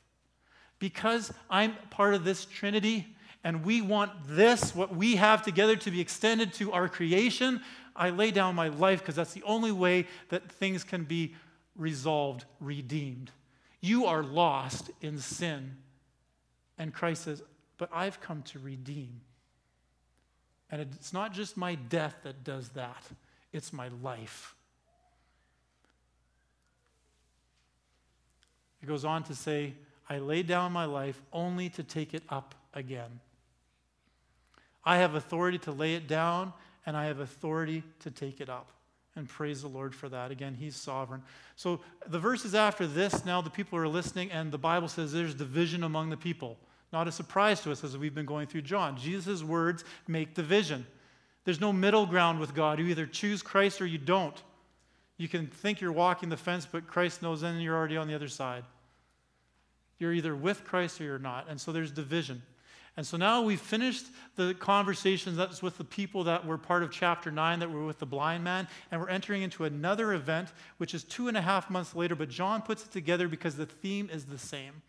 Because 0.78 1.32
I'm 1.50 1.74
part 1.90 2.14
of 2.14 2.24
this 2.24 2.44
Trinity 2.44 3.16
and 3.42 3.64
we 3.64 3.82
want 3.82 4.12
this, 4.28 4.74
what 4.74 4.94
we 4.94 5.16
have 5.16 5.42
together, 5.42 5.74
to 5.76 5.90
be 5.90 6.00
extended 6.00 6.52
to 6.54 6.72
our 6.72 6.88
creation, 6.88 7.60
I 7.98 8.10
lay 8.10 8.30
down 8.30 8.54
my 8.54 8.68
life 8.68 9.00
because 9.00 9.16
that's 9.16 9.34
the 9.34 9.42
only 9.42 9.72
way 9.72 10.06
that 10.28 10.50
things 10.50 10.84
can 10.84 11.02
be 11.02 11.34
resolved, 11.76 12.44
redeemed. 12.60 13.32
You 13.80 14.06
are 14.06 14.22
lost 14.22 14.90
in 15.00 15.18
sin. 15.18 15.76
And 16.78 16.94
Christ 16.94 17.24
says, 17.24 17.42
But 17.76 17.90
I've 17.92 18.20
come 18.20 18.42
to 18.44 18.58
redeem. 18.60 19.20
And 20.70 20.80
it's 20.80 21.12
not 21.12 21.32
just 21.32 21.56
my 21.56 21.74
death 21.74 22.14
that 22.22 22.44
does 22.44 22.70
that, 22.70 23.02
it's 23.52 23.72
my 23.72 23.88
life. 24.02 24.54
It 28.80 28.86
goes 28.86 29.04
on 29.04 29.24
to 29.24 29.34
say, 29.34 29.74
I 30.08 30.18
lay 30.18 30.42
down 30.42 30.72
my 30.72 30.84
life 30.84 31.20
only 31.32 31.68
to 31.70 31.82
take 31.82 32.14
it 32.14 32.22
up 32.28 32.54
again. 32.72 33.20
I 34.84 34.98
have 34.98 35.16
authority 35.16 35.58
to 35.58 35.72
lay 35.72 35.94
it 35.94 36.06
down 36.06 36.52
and 36.88 36.96
I 36.96 37.04
have 37.04 37.20
authority 37.20 37.82
to 38.00 38.10
take 38.10 38.40
it 38.40 38.48
up. 38.48 38.70
And 39.14 39.28
praise 39.28 39.60
the 39.60 39.68
Lord 39.68 39.94
for 39.94 40.08
that. 40.08 40.30
Again, 40.30 40.54
He's 40.54 40.74
sovereign. 40.74 41.22
So 41.54 41.80
the 42.06 42.18
verses 42.18 42.54
after 42.54 42.86
this, 42.86 43.26
now 43.26 43.42
the 43.42 43.50
people 43.50 43.78
are 43.78 43.86
listening, 43.86 44.30
and 44.30 44.50
the 44.50 44.56
Bible 44.56 44.88
says 44.88 45.12
there's 45.12 45.34
division 45.34 45.84
among 45.84 46.08
the 46.08 46.16
people. 46.16 46.56
Not 46.90 47.06
a 47.06 47.12
surprise 47.12 47.60
to 47.60 47.72
us 47.72 47.84
as 47.84 47.98
we've 47.98 48.14
been 48.14 48.24
going 48.24 48.46
through 48.46 48.62
John. 48.62 48.96
Jesus' 48.96 49.42
words 49.42 49.84
make 50.06 50.32
division. 50.32 50.86
There's 51.44 51.60
no 51.60 51.74
middle 51.74 52.06
ground 52.06 52.40
with 52.40 52.54
God. 52.54 52.78
You 52.78 52.86
either 52.86 53.04
choose 53.04 53.42
Christ 53.42 53.82
or 53.82 53.86
you 53.86 53.98
don't. 53.98 54.42
You 55.18 55.28
can 55.28 55.46
think 55.46 55.82
you're 55.82 55.92
walking 55.92 56.30
the 56.30 56.38
fence, 56.38 56.66
but 56.70 56.86
Christ 56.86 57.20
knows 57.20 57.42
then 57.42 57.60
you're 57.60 57.76
already 57.76 57.98
on 57.98 58.08
the 58.08 58.14
other 58.14 58.28
side. 58.28 58.64
You're 59.98 60.14
either 60.14 60.34
with 60.34 60.64
Christ 60.64 61.02
or 61.02 61.04
you're 61.04 61.18
not. 61.18 61.50
And 61.50 61.60
so 61.60 61.70
there's 61.70 61.90
division. 61.90 62.40
And 62.98 63.06
so 63.06 63.16
now 63.16 63.42
we've 63.42 63.60
finished 63.60 64.06
the 64.34 64.54
conversations 64.54 65.36
that's 65.36 65.62
with 65.62 65.78
the 65.78 65.84
people 65.84 66.24
that 66.24 66.44
were 66.44 66.58
part 66.58 66.82
of 66.82 66.90
chapter 66.90 67.30
9, 67.30 67.60
that 67.60 67.70
were 67.70 67.86
with 67.86 68.00
the 68.00 68.06
blind 68.06 68.42
man, 68.42 68.66
and 68.90 69.00
we're 69.00 69.08
entering 69.08 69.42
into 69.42 69.66
another 69.66 70.14
event, 70.14 70.48
which 70.78 70.94
is 70.94 71.04
two 71.04 71.28
and 71.28 71.36
a 71.36 71.40
half 71.40 71.70
months 71.70 71.94
later, 71.94 72.16
but 72.16 72.28
John 72.28 72.60
puts 72.60 72.84
it 72.84 72.90
together 72.90 73.28
because 73.28 73.54
the 73.54 73.66
theme 73.66 74.10
is 74.12 74.24
the 74.24 74.36
same. 74.36 74.82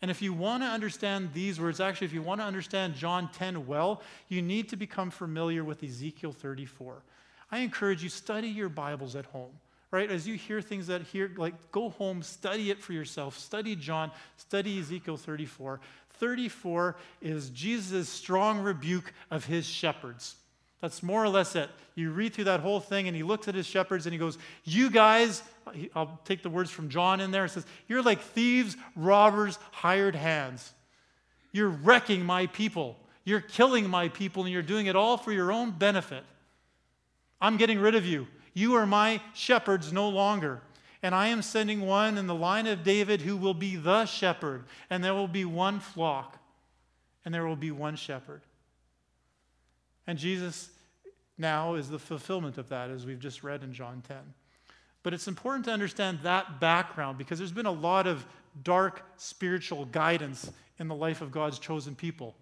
And 0.00 0.08
if 0.08 0.22
you 0.22 0.32
want 0.32 0.62
to 0.62 0.68
understand 0.68 1.30
these 1.34 1.58
words, 1.58 1.80
actually, 1.80 2.04
if 2.04 2.12
you 2.12 2.22
want 2.22 2.40
to 2.40 2.44
understand 2.44 2.94
John 2.94 3.28
10 3.32 3.66
well, 3.66 4.02
you 4.28 4.40
need 4.40 4.68
to 4.68 4.76
become 4.76 5.10
familiar 5.10 5.64
with 5.64 5.82
Ezekiel 5.82 6.30
34. 6.30 7.02
I 7.50 7.58
encourage 7.58 8.04
you, 8.04 8.08
study 8.08 8.46
your 8.46 8.68
Bibles 8.68 9.16
at 9.16 9.24
home 9.26 9.50
right? 9.90 10.10
As 10.10 10.28
you 10.28 10.34
hear 10.34 10.60
things 10.60 10.86
that 10.88 11.02
here, 11.02 11.30
like 11.36 11.54
go 11.72 11.88
home, 11.90 12.22
study 12.22 12.70
it 12.70 12.78
for 12.78 12.92
yourself. 12.92 13.38
Study 13.38 13.74
John, 13.74 14.10
study 14.36 14.78
Ezekiel 14.78 15.16
34. 15.16 15.80
34 16.18 16.96
is 17.20 17.50
Jesus' 17.50 18.08
strong 18.08 18.60
rebuke 18.60 19.12
of 19.30 19.44
his 19.44 19.66
shepherds. 19.66 20.36
That's 20.80 21.02
more 21.02 21.22
or 21.22 21.28
less 21.28 21.56
it. 21.56 21.70
You 21.94 22.10
read 22.12 22.34
through 22.34 22.44
that 22.44 22.60
whole 22.60 22.78
thing, 22.78 23.08
and 23.08 23.16
he 23.16 23.24
looks 23.24 23.48
at 23.48 23.54
his 23.54 23.66
shepherds 23.66 24.06
and 24.06 24.12
he 24.12 24.18
goes, 24.18 24.38
You 24.64 24.90
guys, 24.90 25.42
I'll 25.94 26.20
take 26.24 26.42
the 26.42 26.50
words 26.50 26.70
from 26.70 26.88
John 26.88 27.20
in 27.20 27.32
there. 27.32 27.46
It 27.46 27.50
says, 27.50 27.66
You're 27.88 28.02
like 28.02 28.20
thieves, 28.20 28.76
robbers, 28.94 29.58
hired 29.72 30.14
hands. 30.14 30.72
You're 31.52 31.70
wrecking 31.70 32.24
my 32.24 32.46
people. 32.46 32.96
You're 33.24 33.40
killing 33.40 33.90
my 33.90 34.08
people, 34.08 34.44
and 34.44 34.52
you're 34.52 34.62
doing 34.62 34.86
it 34.86 34.96
all 34.96 35.16
for 35.16 35.32
your 35.32 35.50
own 35.50 35.72
benefit. 35.72 36.24
I'm 37.40 37.56
getting 37.56 37.80
rid 37.80 37.94
of 37.94 38.06
you. 38.06 38.26
You 38.54 38.74
are 38.76 38.86
my 38.86 39.20
shepherds 39.34 39.92
no 39.92 40.08
longer. 40.08 40.62
And 41.02 41.14
I 41.14 41.28
am 41.28 41.42
sending 41.42 41.82
one 41.82 42.18
in 42.18 42.26
the 42.26 42.34
line 42.34 42.66
of 42.66 42.82
David 42.82 43.20
who 43.20 43.36
will 43.36 43.54
be 43.54 43.76
the 43.76 44.04
shepherd, 44.06 44.64
and 44.90 45.02
there 45.02 45.14
will 45.14 45.28
be 45.28 45.44
one 45.44 45.80
flock, 45.80 46.38
and 47.24 47.32
there 47.32 47.46
will 47.46 47.56
be 47.56 47.70
one 47.70 47.96
shepherd. 47.96 48.42
And 50.06 50.18
Jesus 50.18 50.70
now 51.36 51.74
is 51.74 51.88
the 51.88 51.98
fulfillment 51.98 52.58
of 52.58 52.68
that, 52.70 52.90
as 52.90 53.06
we've 53.06 53.20
just 53.20 53.44
read 53.44 53.62
in 53.62 53.72
John 53.72 54.02
10. 54.08 54.16
But 55.02 55.14
it's 55.14 55.28
important 55.28 55.64
to 55.66 55.70
understand 55.70 56.20
that 56.22 56.60
background 56.60 57.18
because 57.18 57.38
there's 57.38 57.52
been 57.52 57.66
a 57.66 57.70
lot 57.70 58.06
of 58.06 58.26
dark 58.64 59.04
spiritual 59.16 59.84
guidance 59.84 60.50
in 60.78 60.88
the 60.88 60.94
life 60.94 61.20
of 61.20 61.30
God's 61.30 61.58
chosen 61.58 61.94
people. 61.94 62.34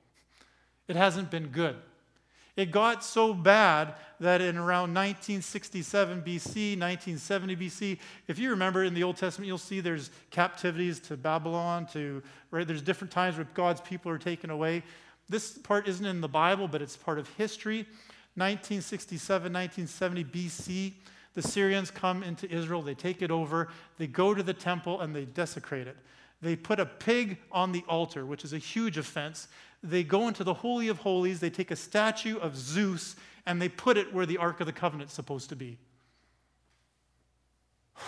It 0.88 0.96
hasn't 0.96 1.30
been 1.30 1.48
good. 1.48 1.76
It 2.56 2.70
got 2.70 3.04
so 3.04 3.34
bad 3.34 3.94
that 4.18 4.40
in 4.40 4.56
around 4.56 4.94
1967 4.94 6.22
BC, 6.22 6.78
1970 6.78 7.56
BC, 7.56 7.98
if 8.28 8.38
you 8.38 8.48
remember 8.50 8.82
in 8.84 8.94
the 8.94 9.02
Old 9.02 9.18
Testament, 9.18 9.46
you'll 9.46 9.58
see 9.58 9.80
there's 9.80 10.10
captivities 10.30 10.98
to 11.00 11.18
Babylon, 11.18 11.86
to 11.92 12.22
right. 12.50 12.66
There's 12.66 12.80
different 12.80 13.10
times 13.10 13.36
where 13.36 13.46
God's 13.52 13.82
people 13.82 14.10
are 14.10 14.18
taken 14.18 14.48
away. 14.48 14.82
This 15.28 15.58
part 15.58 15.86
isn't 15.86 16.06
in 16.06 16.22
the 16.22 16.28
Bible, 16.28 16.66
but 16.66 16.80
it's 16.80 16.96
part 16.96 17.18
of 17.18 17.28
history. 17.34 17.86
1967, 18.36 19.52
1970 19.52 20.24
BC, 20.24 20.92
the 21.34 21.42
Syrians 21.42 21.90
come 21.90 22.22
into 22.22 22.50
Israel, 22.50 22.82
they 22.82 22.94
take 22.94 23.22
it 23.22 23.30
over, 23.30 23.68
they 23.98 24.06
go 24.06 24.34
to 24.34 24.42
the 24.42 24.54
temple, 24.54 25.00
and 25.00 25.14
they 25.14 25.24
desecrate 25.24 25.86
it. 25.86 25.96
They 26.42 26.54
put 26.54 26.78
a 26.78 26.86
pig 26.86 27.38
on 27.50 27.72
the 27.72 27.82
altar, 27.88 28.26
which 28.26 28.44
is 28.44 28.52
a 28.52 28.58
huge 28.58 28.98
offense. 28.98 29.48
They 29.82 30.02
go 30.02 30.28
into 30.28 30.44
the 30.44 30.54
Holy 30.54 30.88
of 30.88 30.98
Holies, 30.98 31.40
they 31.40 31.50
take 31.50 31.70
a 31.70 31.76
statue 31.76 32.38
of 32.38 32.56
Zeus, 32.56 33.16
and 33.44 33.60
they 33.62 33.68
put 33.68 33.96
it 33.96 34.12
where 34.12 34.26
the 34.26 34.38
Ark 34.38 34.60
of 34.60 34.66
the 34.66 34.72
Covenant 34.72 35.10
is 35.10 35.14
supposed 35.14 35.48
to 35.50 35.56
be. 35.56 35.78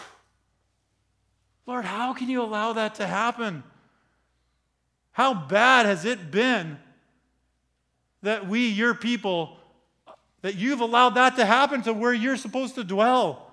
Lord, 1.67 1.85
how 1.85 2.15
can 2.15 2.29
you 2.29 2.43
allow 2.43 2.73
that 2.73 2.97
to 2.97 3.07
happen? 3.07 3.63
How 5.13 5.35
bad 5.35 5.87
has 5.87 6.05
it 6.05 6.31
been 6.31 6.79
that 8.23 8.49
we, 8.49 8.69
your 8.69 8.95
people, 8.95 9.57
that 10.43 10.55
you've 10.55 10.81
allowed 10.81 11.11
that 11.11 11.37
to 11.37 11.45
happen 11.45 11.83
to 11.83 11.93
where 11.93 12.15
you're 12.15 12.37
supposed 12.37 12.75
to 12.77 12.85
dwell? 12.85 13.49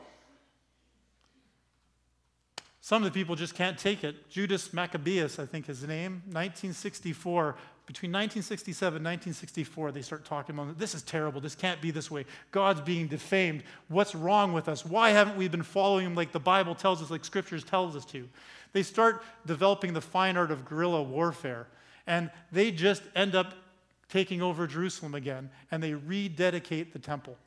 Some 2.82 3.04
of 3.04 3.12
the 3.12 3.20
people 3.20 3.36
just 3.36 3.56
can't 3.56 3.80
take 3.80 4.04
it. 4.04 4.30
Judas 4.30 4.72
Maccabeus, 4.72 5.40
I 5.40 5.48
think 5.48 5.66
his 5.66 5.82
name, 5.82 6.22
1964. 6.26 7.56
Between 7.86 8.12
1967 8.12 8.98
and 8.98 9.06
1964, 9.06 9.92
they 9.92 10.02
start 10.02 10.26
talking 10.26 10.58
about 10.58 10.78
this 10.80 10.96
is 10.96 11.04
terrible. 11.04 11.40
This 11.40 11.54
can't 11.54 11.80
be 11.82 11.92
this 11.92 12.10
way. 12.10 12.26
God's 12.52 12.82
being 12.82 13.08
defamed. 13.08 13.64
What's 13.90 14.16
wrong 14.16 14.54
with 14.54 14.68
us? 14.68 14.84
Why 14.84 15.12
haven't 15.12 15.38
we 15.38 15.48
been 15.48 15.62
following 15.62 16.08
him 16.08 16.16
like 16.16 16.32
the 16.32 16.40
Bible 16.40 16.74
tells 16.74 17.02
us, 17.04 17.12
like 17.12 17.24
scriptures 17.24 17.64
tells 17.64 17.96
us 17.96 18.04
to? 18.06 18.28
They 18.74 18.82
start 18.82 19.24
developing 19.46 19.94
the 19.94 20.02
fine 20.02 20.36
art 20.36 20.50
of 20.50 20.66
guerrilla 20.66 21.04
warfare. 21.04 21.68
And 22.08 22.32
they 22.52 22.72
just 22.72 23.04
end 23.16 23.36
up 23.36 23.54
taking 24.10 24.42
over 24.42 24.68
Jerusalem 24.68 25.16
again, 25.16 25.50
and 25.72 25.82
they 25.82 25.94
rededicate 25.94 26.94
the 26.94 27.00
temple. 27.00 27.38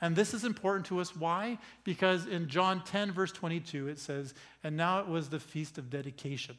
And 0.00 0.14
this 0.14 0.34
is 0.34 0.44
important 0.44 0.86
to 0.86 1.00
us. 1.00 1.16
Why? 1.16 1.58
Because 1.84 2.26
in 2.26 2.48
John 2.48 2.84
10, 2.84 3.12
verse 3.12 3.32
22, 3.32 3.88
it 3.88 3.98
says, 3.98 4.34
And 4.62 4.76
now 4.76 5.00
it 5.00 5.08
was 5.08 5.28
the 5.28 5.40
feast 5.40 5.78
of 5.78 5.90
dedication. 5.90 6.58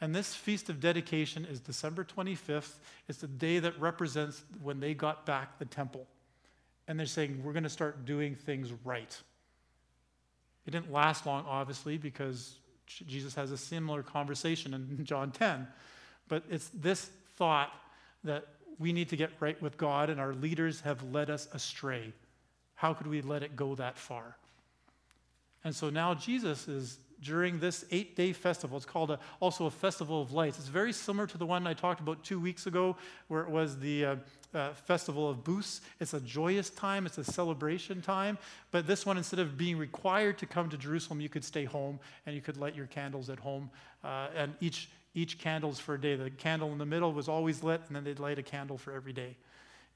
And 0.00 0.14
this 0.14 0.34
feast 0.34 0.70
of 0.70 0.80
dedication 0.80 1.44
is 1.44 1.60
December 1.60 2.04
25th. 2.04 2.74
It's 3.08 3.18
the 3.18 3.26
day 3.26 3.58
that 3.58 3.78
represents 3.78 4.42
when 4.62 4.80
they 4.80 4.94
got 4.94 5.26
back 5.26 5.58
the 5.58 5.66
temple. 5.66 6.06
And 6.88 6.98
they're 6.98 7.06
saying, 7.06 7.42
we're 7.44 7.52
going 7.52 7.64
to 7.64 7.68
start 7.68 8.06
doing 8.06 8.34
things 8.34 8.72
right. 8.84 9.16
It 10.66 10.70
didn't 10.70 10.90
last 10.90 11.26
long, 11.26 11.44
obviously, 11.46 11.98
because 11.98 12.54
Jesus 12.86 13.34
has 13.34 13.50
a 13.50 13.58
similar 13.58 14.02
conversation 14.02 14.74
in 14.74 15.04
John 15.04 15.30
10. 15.30 15.68
But 16.28 16.44
it's 16.48 16.70
this 16.72 17.10
thought 17.36 17.72
that 18.24 18.46
we 18.78 18.92
need 18.92 19.10
to 19.10 19.16
get 19.16 19.30
right 19.40 19.60
with 19.60 19.76
God, 19.76 20.08
and 20.08 20.18
our 20.18 20.32
leaders 20.32 20.80
have 20.80 21.02
led 21.12 21.28
us 21.28 21.48
astray. 21.52 22.12
How 22.74 22.94
could 22.94 23.06
we 23.06 23.20
let 23.20 23.42
it 23.42 23.54
go 23.54 23.74
that 23.74 23.98
far? 23.98 24.36
And 25.64 25.74
so 25.74 25.90
now 25.90 26.14
Jesus 26.14 26.66
is 26.66 26.98
during 27.22 27.60
this 27.60 27.84
eight 27.90 28.16
day 28.16 28.32
festival. 28.32 28.76
It's 28.76 28.86
called 28.86 29.10
a, 29.10 29.18
also 29.40 29.66
a 29.66 29.70
festival 29.70 30.22
of 30.22 30.32
lights. 30.32 30.58
It's 30.58 30.68
very 30.68 30.92
similar 30.92 31.26
to 31.26 31.38
the 31.38 31.46
one 31.46 31.66
I 31.66 31.74
talked 31.74 32.00
about 32.00 32.22
two 32.24 32.40
weeks 32.40 32.66
ago, 32.66 32.96
where 33.28 33.42
it 33.42 33.50
was 33.50 33.78
the 33.78 34.04
uh, 34.04 34.16
uh, 34.54 34.72
festival 34.72 35.28
of 35.28 35.44
booths. 35.44 35.80
It's 36.00 36.14
a 36.14 36.20
joyous 36.20 36.70
time, 36.70 37.06
it's 37.06 37.18
a 37.18 37.24
celebration 37.24 38.02
time. 38.02 38.38
But 38.70 38.86
this 38.86 39.06
one, 39.06 39.16
instead 39.16 39.40
of 39.40 39.56
being 39.56 39.78
required 39.78 40.38
to 40.38 40.46
come 40.46 40.68
to 40.70 40.76
Jerusalem, 40.76 41.20
you 41.20 41.28
could 41.28 41.44
stay 41.44 41.64
home 41.64 42.00
and 42.26 42.34
you 42.34 42.40
could 42.40 42.56
light 42.56 42.74
your 42.74 42.86
candles 42.86 43.30
at 43.30 43.38
home. 43.38 43.70
Uh, 44.02 44.28
and 44.34 44.54
each, 44.60 44.88
each 45.14 45.38
candle's 45.38 45.78
for 45.78 45.94
a 45.94 46.00
day. 46.00 46.16
The 46.16 46.30
candle 46.30 46.72
in 46.72 46.78
the 46.78 46.86
middle 46.86 47.12
was 47.12 47.28
always 47.28 47.62
lit, 47.62 47.82
and 47.86 47.96
then 47.96 48.04
they'd 48.04 48.18
light 48.18 48.38
a 48.38 48.42
candle 48.42 48.78
for 48.78 48.92
every 48.92 49.12
day. 49.12 49.36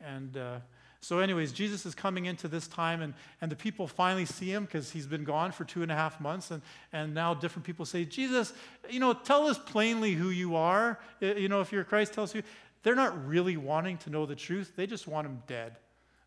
And 0.00 0.36
uh, 0.36 0.58
so, 1.04 1.18
anyways, 1.18 1.52
Jesus 1.52 1.84
is 1.84 1.94
coming 1.94 2.24
into 2.24 2.48
this 2.48 2.66
time, 2.66 3.02
and, 3.02 3.12
and 3.42 3.52
the 3.52 3.56
people 3.56 3.86
finally 3.86 4.24
see 4.24 4.50
him 4.50 4.64
because 4.64 4.90
he's 4.90 5.06
been 5.06 5.22
gone 5.22 5.52
for 5.52 5.66
two 5.66 5.82
and 5.82 5.92
a 5.92 5.94
half 5.94 6.18
months. 6.18 6.50
And, 6.50 6.62
and 6.94 7.12
now 7.12 7.34
different 7.34 7.66
people 7.66 7.84
say, 7.84 8.06
Jesus, 8.06 8.54
you 8.88 9.00
know, 9.00 9.12
tell 9.12 9.46
us 9.46 9.58
plainly 9.58 10.14
who 10.14 10.30
you 10.30 10.56
are. 10.56 10.98
You 11.20 11.50
know, 11.50 11.60
if 11.60 11.72
you're 11.72 11.84
Christ, 11.84 12.14
tell 12.14 12.24
us 12.24 12.32
who. 12.32 12.40
They're 12.84 12.94
not 12.94 13.28
really 13.28 13.58
wanting 13.58 13.98
to 13.98 14.10
know 14.10 14.24
the 14.24 14.34
truth, 14.34 14.72
they 14.76 14.86
just 14.86 15.06
want 15.06 15.26
him 15.26 15.42
dead. 15.46 15.76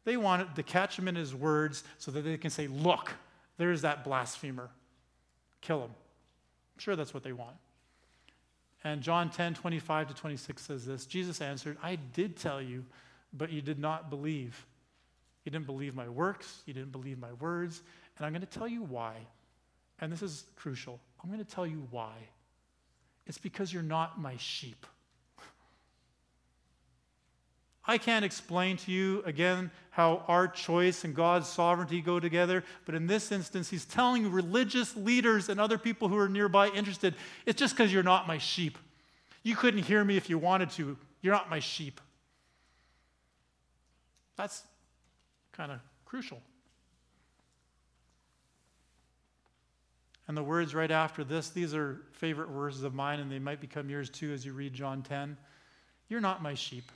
They 0.05 0.15
want 0.15 0.55
to 0.55 0.61
catch 0.61 0.97
him 0.97 1.07
in 1.07 1.15
his 1.15 1.33
words 1.33 1.83
so 1.97 2.11
that 2.11 2.21
they 2.21 2.37
can 2.37 2.51
say, 2.51 2.67
Look, 2.67 3.15
there's 3.57 3.81
that 3.81 4.03
blasphemer. 4.03 4.69
Kill 5.59 5.79
him. 5.79 5.89
I'm 5.89 6.79
sure 6.79 6.95
that's 6.95 7.15
what 7.15 7.23
they 7.23 7.33
want. 7.33 7.55
And 8.83 9.01
John 9.01 9.31
10, 9.31 9.55
25 9.55 10.09
to 10.09 10.13
26 10.13 10.61
says 10.61 10.85
this 10.85 11.07
Jesus 11.07 11.41
answered, 11.41 11.77
I 11.81 11.95
did 11.95 12.37
tell 12.37 12.61
you 12.61 12.85
but 13.37 13.51
you 13.51 13.61
did 13.61 13.79
not 13.79 14.09
believe. 14.09 14.65
You 15.45 15.51
didn't 15.51 15.65
believe 15.65 15.95
my 15.95 16.09
works, 16.09 16.61
you 16.65 16.73
didn't 16.73 16.91
believe 16.91 17.19
my 17.19 17.33
words, 17.33 17.81
and 18.17 18.25
I'm 18.25 18.33
going 18.33 18.41
to 18.41 18.47
tell 18.47 18.67
you 18.67 18.83
why. 18.83 19.15
And 19.99 20.11
this 20.11 20.21
is 20.21 20.43
crucial. 20.55 20.99
I'm 21.23 21.29
going 21.29 21.43
to 21.43 21.49
tell 21.49 21.65
you 21.65 21.87
why. 21.89 22.13
It's 23.25 23.37
because 23.37 23.71
you're 23.73 23.83
not 23.83 24.19
my 24.19 24.35
sheep. 24.37 24.85
I 27.89 27.97
can't 27.97 28.25
explain 28.25 28.75
to 28.77 28.91
you 28.91 29.23
again 29.25 29.71
how 29.91 30.25
our 30.27 30.47
choice 30.47 31.05
and 31.05 31.15
God's 31.15 31.47
sovereignty 31.47 32.01
go 32.01 32.19
together, 32.19 32.65
but 32.85 32.93
in 32.93 33.07
this 33.07 33.31
instance, 33.31 33.69
he's 33.69 33.85
telling 33.85 34.29
religious 34.29 34.95
leaders 34.97 35.47
and 35.47 35.59
other 35.59 35.77
people 35.77 36.09
who 36.09 36.17
are 36.17 36.27
nearby 36.27 36.67
interested 36.67 37.15
it's 37.45 37.57
just 37.57 37.77
because 37.77 37.93
you're 37.93 38.03
not 38.03 38.27
my 38.27 38.37
sheep. 38.37 38.77
You 39.43 39.55
couldn't 39.55 39.83
hear 39.83 40.03
me 40.03 40.17
if 40.17 40.29
you 40.29 40.37
wanted 40.37 40.71
to. 40.71 40.97
You're 41.21 41.33
not 41.33 41.49
my 41.49 41.59
sheep. 41.59 42.01
That's 44.37 44.63
kind 45.51 45.71
of 45.71 45.79
crucial. 46.05 46.39
And 50.27 50.35
the 50.35 50.43
words 50.43 50.75
right 50.75 50.91
after 50.91 51.23
this, 51.23 51.49
these 51.49 51.73
are 51.73 52.01
favorite 52.11 52.49
verses 52.49 52.83
of 52.83 52.93
mine, 52.93 53.19
and 53.19 53.31
they 53.31 53.39
might 53.39 53.61
become 53.61 53.89
yours 53.89 54.09
too 54.09 54.31
as 54.33 54.45
you 54.45 54.53
read 54.53 54.73
John 54.73 55.01
10. 55.01 55.37
You're 56.09 56.21
not 56.21 56.41
my 56.41 56.53
sheep. 56.53 56.91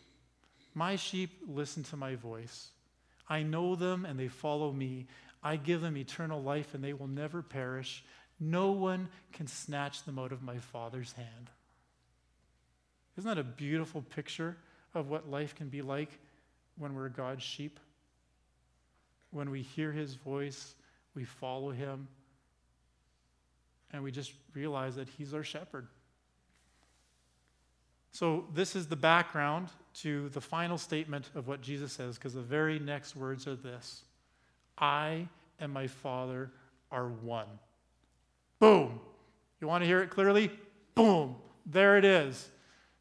My 0.73 0.95
sheep 0.95 1.31
listen 1.47 1.83
to 1.83 1.97
my 1.97 2.15
voice. 2.15 2.69
I 3.27 3.43
know 3.43 3.75
them, 3.75 4.05
and 4.05 4.19
they 4.19 4.27
follow 4.27 4.71
me. 4.71 5.07
I 5.41 5.55
give 5.55 5.81
them 5.81 5.97
eternal 5.97 6.41
life, 6.43 6.73
and 6.73 6.83
they 6.83 6.93
will 6.93 7.07
never 7.07 7.41
perish. 7.41 8.03
No 8.39 8.71
one 8.71 9.07
can 9.31 9.47
snatch 9.47 10.03
them 10.03 10.19
out 10.19 10.33
of 10.33 10.43
my 10.43 10.57
Father's 10.57 11.13
hand. 11.13 11.49
Isn't 13.17 13.29
that 13.29 13.39
a 13.39 13.43
beautiful 13.43 14.01
picture 14.01 14.57
of 14.93 15.09
what 15.09 15.29
life 15.29 15.55
can 15.55 15.69
be 15.69 15.81
like 15.81 16.19
when 16.77 16.95
we're 16.95 17.09
God's 17.09 17.43
sheep. 17.43 17.79
When 19.31 19.49
we 19.49 19.61
hear 19.61 19.91
his 19.91 20.15
voice, 20.15 20.75
we 21.15 21.23
follow 21.23 21.71
him, 21.71 22.07
and 23.91 24.03
we 24.03 24.11
just 24.11 24.33
realize 24.53 24.95
that 24.95 25.07
he's 25.07 25.33
our 25.33 25.43
shepherd. 25.43 25.87
So, 28.13 28.45
this 28.53 28.75
is 28.75 28.87
the 28.87 28.95
background 28.97 29.69
to 30.01 30.29
the 30.29 30.41
final 30.41 30.77
statement 30.77 31.29
of 31.33 31.47
what 31.47 31.61
Jesus 31.61 31.93
says, 31.93 32.15
because 32.15 32.33
the 32.33 32.41
very 32.41 32.77
next 32.79 33.15
words 33.15 33.47
are 33.47 33.55
this 33.55 34.03
I 34.77 35.27
and 35.59 35.71
my 35.71 35.87
Father 35.87 36.51
are 36.91 37.07
one. 37.07 37.47
Boom. 38.59 38.99
You 39.61 39.67
want 39.67 39.83
to 39.83 39.87
hear 39.87 40.01
it 40.01 40.09
clearly? 40.09 40.51
Boom. 40.95 41.35
There 41.65 41.97
it 41.97 42.05
is. 42.05 42.49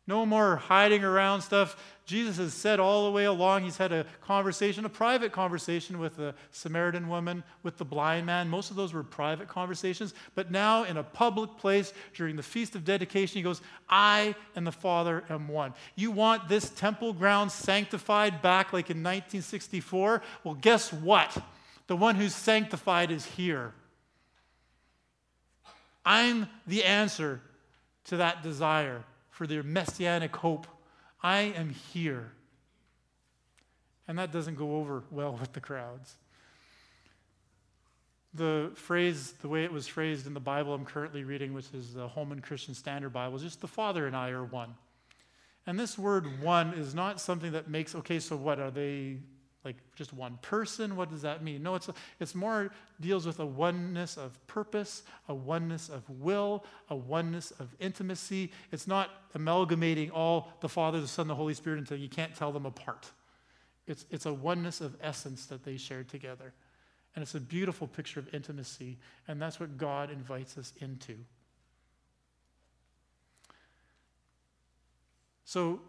No 0.07 0.27
more 0.27 0.57
hiding 0.57 1.05
around 1.05 1.43
stuff. 1.43 1.77
Jesus 2.05 2.39
has 2.39 2.53
said 2.53 2.81
all 2.81 3.05
the 3.05 3.13
way 3.13 3.27
along, 3.27 3.63
he's 3.63 3.77
had 3.77 3.93
a 3.93 4.05
conversation, 4.23 4.85
a 4.85 4.89
private 4.89 5.31
conversation 5.31 6.01
with 6.01 6.17
the 6.17 6.35
Samaritan 6.51 7.09
woman, 7.09 7.45
with 7.63 7.79
the 7.79 7.85
blind 7.85 8.27
man. 8.27 8.49
Most 8.49 8.71
of 8.71 8.77
those 8.77 8.93
were 8.93 9.05
private 9.05 9.47
conversations. 9.47 10.13
But 10.35 10.51
now, 10.51 10.83
in 10.83 10.97
a 10.97 11.05
public 11.05 11.57
place 11.59 11.93
during 12.15 12.35
the 12.35 12.43
Feast 12.43 12.75
of 12.75 12.85
Dedication, 12.85 13.37
he 13.37 13.43
goes, 13.43 13.61
I 13.89 14.35
and 14.57 14.67
the 14.67 14.73
Father 14.73 15.23
am 15.31 15.47
one. 15.47 15.75
You 15.95 16.11
want 16.11 16.49
this 16.49 16.71
temple 16.71 17.13
ground 17.13 17.53
sanctified 17.53 18.43
back 18.43 18.73
like 18.73 18.91
in 18.91 18.97
1964? 18.97 20.23
Well, 20.43 20.55
guess 20.55 20.93
what? 20.93 21.37
The 21.87 21.97
one 21.97 22.17
who's 22.17 22.35
sanctified 22.35 23.13
is 23.13 23.25
here. 23.25 23.73
I'm 26.05 26.49
the 26.67 26.83
answer 26.83 27.41
to 28.07 28.17
that 28.17 28.43
desire 28.43 29.05
for 29.41 29.47
their 29.47 29.63
messianic 29.63 30.37
hope. 30.37 30.67
I 31.23 31.55
am 31.57 31.71
here. 31.71 32.33
And 34.07 34.19
that 34.19 34.33
doesn't 34.33 34.57
go 34.57 34.77
over 34.77 35.03
well 35.11 35.33
with 35.33 35.55
the 35.55 35.61
crowds. 35.61 36.17
The 38.35 38.71
phrase, 38.75 39.33
the 39.41 39.49
way 39.49 39.65
it 39.65 39.73
was 39.73 39.87
phrased 39.87 40.27
in 40.27 40.35
the 40.35 40.41
Bible 40.41 40.75
I'm 40.75 40.85
currently 40.85 41.25
reading, 41.25 41.55
which 41.55 41.69
is 41.73 41.95
the 41.95 42.07
Holman 42.07 42.43
Christian 42.43 42.75
Standard 42.75 43.15
Bible, 43.15 43.37
is 43.37 43.43
just 43.43 43.63
the 43.63 43.67
Father 43.67 44.07
and 44.07 44.15
I 44.15 44.29
are 44.29 44.45
one. 44.45 44.75
And 45.67 45.81
this 45.81 45.97
word 45.97 46.43
one 46.43 46.75
is 46.75 46.95
not 46.95 47.19
something 47.19 47.53
that 47.53 47.67
makes, 47.67 47.95
okay, 47.95 48.21
so 48.21 48.37
what? 48.37 48.61
Are 48.61 48.71
they 48.71 49.21
like 49.65 49.77
just 49.95 50.13
one 50.13 50.39
person? 50.41 50.97
What 50.97 51.11
does 51.11 51.23
that 51.23 51.43
mean? 51.43 51.63
No, 51.63 51.75
it's, 51.75 51.89
it's 52.19 52.35
more 52.35 52.71
deals 53.01 53.27
with 53.27 53.41
a 53.41 53.47
oneness 53.47 54.17
of 54.17 54.45
purpose, 54.47 55.03
a 55.29 55.35
oneness 55.35 55.89
of 55.89 56.09
will, 56.09 56.65
a 56.89 56.97
oneness 56.97 57.51
of 57.53 57.75
intimacy. 57.79 58.53
It's 58.73 58.87
not 58.87 59.11
amalgamating 59.35 60.11
all 60.11 60.53
the 60.61 60.69
Father, 60.69 61.01
the 61.01 61.09
Son, 61.09 61.29
the 61.29 61.35
Holy 61.35 61.55
Spirit 61.55 61.79
until 61.79 61.99
you 61.99 62.09
can't 62.09 62.35
tell 62.35 62.53
them 62.53 62.65
apart. 62.65 63.11
It's, 63.87 64.07
it's 64.11 64.27
a 64.27 64.33
oneness 64.33 64.81
of 64.81 64.97
essence 65.03 65.47
that 65.47 65.65
they 65.65 65.77
share 65.77 66.05
together. 66.05 66.55
And 67.15 67.23
it's 67.23 67.35
a 67.35 67.41
beautiful 67.41 67.87
picture 67.87 68.21
of 68.21 68.33
intimacy, 68.33 68.97
and 69.27 69.43
that's 69.43 69.59
what 69.59 69.77
God 69.77 70.11
invites 70.11 70.57
us 70.57 70.73
into. 70.81 71.17
So, 75.45 75.81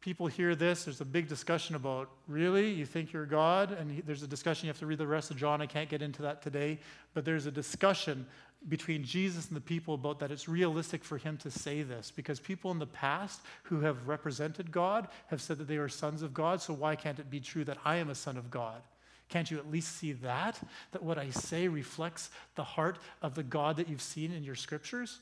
people 0.00 0.26
hear 0.26 0.54
this, 0.54 0.84
there's 0.84 1.00
a 1.00 1.04
big 1.04 1.28
discussion 1.28 1.74
about, 1.74 2.10
really? 2.26 2.70
You 2.70 2.86
think 2.86 3.12
you're 3.12 3.26
God? 3.26 3.72
And 3.72 4.02
there's 4.06 4.22
a 4.22 4.28
discussion, 4.28 4.66
you 4.66 4.70
have 4.70 4.78
to 4.78 4.86
read 4.86 4.98
the 4.98 5.06
rest 5.06 5.30
of 5.30 5.36
John. 5.36 5.60
I 5.60 5.66
can't 5.66 5.88
get 5.88 6.02
into 6.02 6.22
that 6.22 6.42
today. 6.42 6.78
But 7.14 7.24
there's 7.24 7.46
a 7.46 7.50
discussion 7.50 8.26
between 8.68 9.04
Jesus 9.04 9.48
and 9.48 9.56
the 9.56 9.60
people 9.60 9.94
about 9.94 10.18
that 10.18 10.32
it's 10.32 10.48
realistic 10.48 11.04
for 11.04 11.16
him 11.16 11.36
to 11.38 11.50
say 11.50 11.82
this 11.82 12.10
because 12.10 12.40
people 12.40 12.70
in 12.72 12.78
the 12.78 12.86
past 12.86 13.40
who 13.62 13.80
have 13.80 14.08
represented 14.08 14.72
God 14.72 15.08
have 15.28 15.40
said 15.40 15.58
that 15.58 15.68
they 15.68 15.76
are 15.76 15.88
sons 15.88 16.22
of 16.22 16.34
God. 16.34 16.60
So 16.60 16.74
why 16.74 16.96
can't 16.96 17.18
it 17.18 17.30
be 17.30 17.40
true 17.40 17.64
that 17.64 17.78
I 17.84 17.96
am 17.96 18.10
a 18.10 18.14
son 18.14 18.36
of 18.36 18.50
God? 18.50 18.82
Can't 19.28 19.50
you 19.50 19.58
at 19.58 19.70
least 19.70 19.96
see 19.96 20.12
that? 20.12 20.60
That 20.92 21.02
what 21.02 21.18
I 21.18 21.30
say 21.30 21.68
reflects 21.68 22.30
the 22.54 22.64
heart 22.64 22.98
of 23.22 23.34
the 23.34 23.42
God 23.42 23.76
that 23.76 23.88
you've 23.88 24.02
seen 24.02 24.32
in 24.32 24.42
your 24.42 24.54
scriptures? 24.54 25.18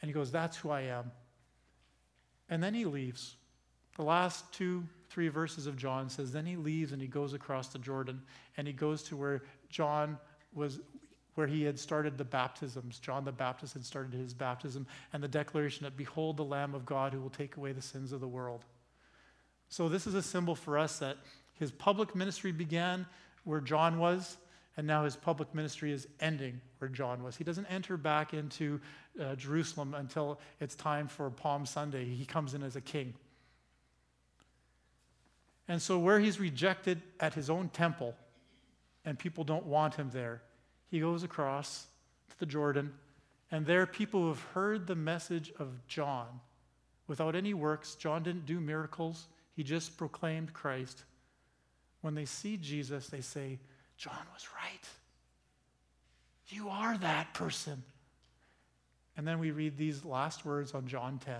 And 0.00 0.08
he 0.08 0.12
goes, 0.12 0.30
That's 0.30 0.56
who 0.56 0.70
I 0.70 0.82
am. 0.82 1.10
And 2.50 2.62
then 2.62 2.74
he 2.74 2.84
leaves. 2.84 3.36
The 3.96 4.02
last 4.02 4.52
two, 4.52 4.84
three 5.08 5.28
verses 5.28 5.66
of 5.66 5.76
John 5.76 6.10
says, 6.10 6.32
Then 6.32 6.44
he 6.44 6.56
leaves 6.56 6.92
and 6.92 7.00
he 7.00 7.08
goes 7.08 7.32
across 7.32 7.68
the 7.68 7.78
Jordan 7.78 8.20
and 8.56 8.66
he 8.66 8.72
goes 8.72 9.02
to 9.04 9.16
where 9.16 9.42
John 9.68 10.18
was, 10.52 10.80
where 11.34 11.46
he 11.46 11.62
had 11.62 11.78
started 11.78 12.18
the 12.18 12.24
baptisms. 12.24 12.98
John 12.98 13.24
the 13.24 13.32
Baptist 13.32 13.74
had 13.74 13.84
started 13.84 14.12
his 14.12 14.34
baptism 14.34 14.86
and 15.12 15.22
the 15.22 15.28
declaration 15.28 15.84
that, 15.84 15.96
Behold 15.96 16.36
the 16.36 16.44
Lamb 16.44 16.74
of 16.74 16.84
God 16.84 17.12
who 17.12 17.20
will 17.20 17.30
take 17.30 17.56
away 17.56 17.72
the 17.72 17.82
sins 17.82 18.12
of 18.12 18.20
the 18.20 18.28
world. 18.28 18.64
So, 19.68 19.88
this 19.88 20.08
is 20.08 20.14
a 20.14 20.22
symbol 20.22 20.56
for 20.56 20.76
us 20.76 20.98
that 20.98 21.18
his 21.54 21.70
public 21.70 22.16
ministry 22.16 22.50
began 22.50 23.06
where 23.44 23.60
John 23.60 23.98
was, 23.98 24.36
and 24.80 24.86
now 24.86 25.04
his 25.04 25.14
public 25.14 25.54
ministry 25.54 25.92
is 25.92 26.08
ending 26.20 26.58
where 26.78 26.88
John 26.88 27.22
was. 27.22 27.36
He 27.36 27.44
doesn't 27.44 27.66
enter 27.66 27.98
back 27.98 28.32
into 28.32 28.80
uh, 29.20 29.34
Jerusalem 29.34 29.92
until 29.92 30.40
it's 30.58 30.74
time 30.74 31.06
for 31.06 31.28
Palm 31.28 31.66
Sunday. 31.66 32.06
He 32.06 32.24
comes 32.24 32.54
in 32.54 32.62
as 32.62 32.76
a 32.76 32.80
king. 32.80 33.12
And 35.68 35.82
so, 35.82 35.98
where 35.98 36.18
he's 36.18 36.40
rejected 36.40 37.02
at 37.20 37.34
his 37.34 37.50
own 37.50 37.68
temple 37.68 38.14
and 39.04 39.18
people 39.18 39.44
don't 39.44 39.66
want 39.66 39.96
him 39.96 40.08
there, 40.14 40.40
he 40.90 40.98
goes 40.98 41.24
across 41.24 41.84
to 42.30 42.38
the 42.38 42.46
Jordan, 42.46 42.94
and 43.50 43.66
there 43.66 43.84
people 43.84 44.22
who 44.22 44.28
have 44.28 44.42
heard 44.54 44.86
the 44.86 44.96
message 44.96 45.52
of 45.58 45.86
John 45.88 46.40
without 47.06 47.36
any 47.36 47.52
works. 47.52 47.96
John 47.96 48.22
didn't 48.22 48.46
do 48.46 48.60
miracles, 48.60 49.26
he 49.54 49.62
just 49.62 49.98
proclaimed 49.98 50.54
Christ. 50.54 51.04
When 52.00 52.14
they 52.14 52.24
see 52.24 52.56
Jesus, 52.56 53.08
they 53.08 53.20
say, 53.20 53.58
John 54.00 54.26
was 54.32 54.48
right. 54.56 54.88
You 56.48 56.70
are 56.70 56.96
that 56.98 57.34
person. 57.34 57.82
And 59.14 59.28
then 59.28 59.38
we 59.38 59.50
read 59.50 59.76
these 59.76 60.06
last 60.06 60.46
words 60.46 60.72
on 60.72 60.86
John 60.86 61.18
10 61.18 61.34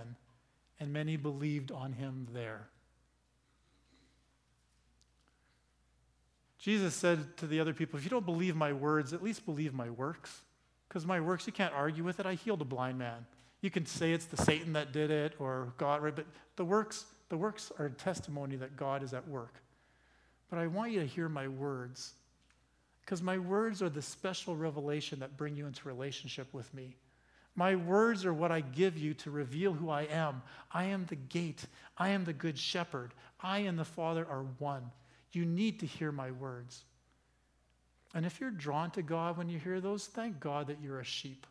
and 0.79 0.93
many 0.93 1.17
believed 1.17 1.71
on 1.71 1.93
him 1.93 2.27
there. 2.31 2.67
Jesus 6.59 6.93
said 6.93 7.35
to 7.37 7.47
the 7.47 7.59
other 7.59 7.73
people, 7.73 7.97
If 7.97 8.03
you 8.03 8.11
don't 8.11 8.27
believe 8.27 8.55
my 8.55 8.73
words, 8.73 9.11
at 9.11 9.23
least 9.23 9.43
believe 9.43 9.73
my 9.73 9.89
works. 9.89 10.41
Because 10.87 11.03
my 11.03 11.19
works, 11.19 11.47
you 11.47 11.53
can't 11.53 11.73
argue 11.73 12.03
with 12.03 12.19
it. 12.19 12.27
I 12.27 12.35
healed 12.35 12.61
a 12.61 12.65
blind 12.65 12.99
man. 12.99 13.25
You 13.61 13.71
can 13.71 13.87
say 13.87 14.13
it's 14.13 14.25
the 14.25 14.37
Satan 14.37 14.73
that 14.73 14.91
did 14.91 15.09
it 15.09 15.33
or 15.39 15.73
God, 15.79 16.03
right? 16.03 16.15
But 16.15 16.27
the 16.57 16.65
works, 16.65 17.05
the 17.29 17.37
works 17.37 17.71
are 17.79 17.87
a 17.87 17.91
testimony 17.91 18.55
that 18.57 18.77
God 18.77 19.01
is 19.01 19.15
at 19.15 19.27
work. 19.27 19.55
But 20.51 20.59
I 20.59 20.67
want 20.67 20.91
you 20.91 20.99
to 20.99 21.07
hear 21.07 21.27
my 21.27 21.47
words 21.47 22.13
because 23.03 23.21
my 23.21 23.37
words 23.37 23.81
are 23.81 23.89
the 23.89 24.01
special 24.01 24.55
revelation 24.55 25.19
that 25.19 25.37
bring 25.37 25.55
you 25.55 25.67
into 25.67 25.87
relationship 25.87 26.53
with 26.53 26.73
me. 26.73 26.95
My 27.55 27.75
words 27.75 28.25
are 28.25 28.33
what 28.33 28.51
I 28.51 28.61
give 28.61 28.97
you 28.97 29.13
to 29.15 29.31
reveal 29.31 29.73
who 29.73 29.89
I 29.89 30.03
am. 30.03 30.41
I 30.71 30.85
am 30.85 31.05
the 31.05 31.15
gate. 31.15 31.65
I 31.97 32.09
am 32.09 32.23
the 32.23 32.33
good 32.33 32.57
shepherd. 32.57 33.13
I 33.41 33.59
and 33.59 33.77
the 33.77 33.85
Father 33.85 34.25
are 34.29 34.45
one. 34.59 34.91
You 35.33 35.45
need 35.45 35.79
to 35.81 35.85
hear 35.85 36.11
my 36.11 36.31
words. 36.31 36.85
And 38.13 38.25
if 38.25 38.39
you're 38.39 38.51
drawn 38.51 38.91
to 38.91 39.01
God 39.01 39.37
when 39.37 39.49
you 39.49 39.59
hear 39.59 39.81
those, 39.81 40.07
thank 40.07 40.39
God 40.39 40.67
that 40.67 40.81
you're 40.81 40.99
a 40.99 41.05
sheep. 41.05 41.45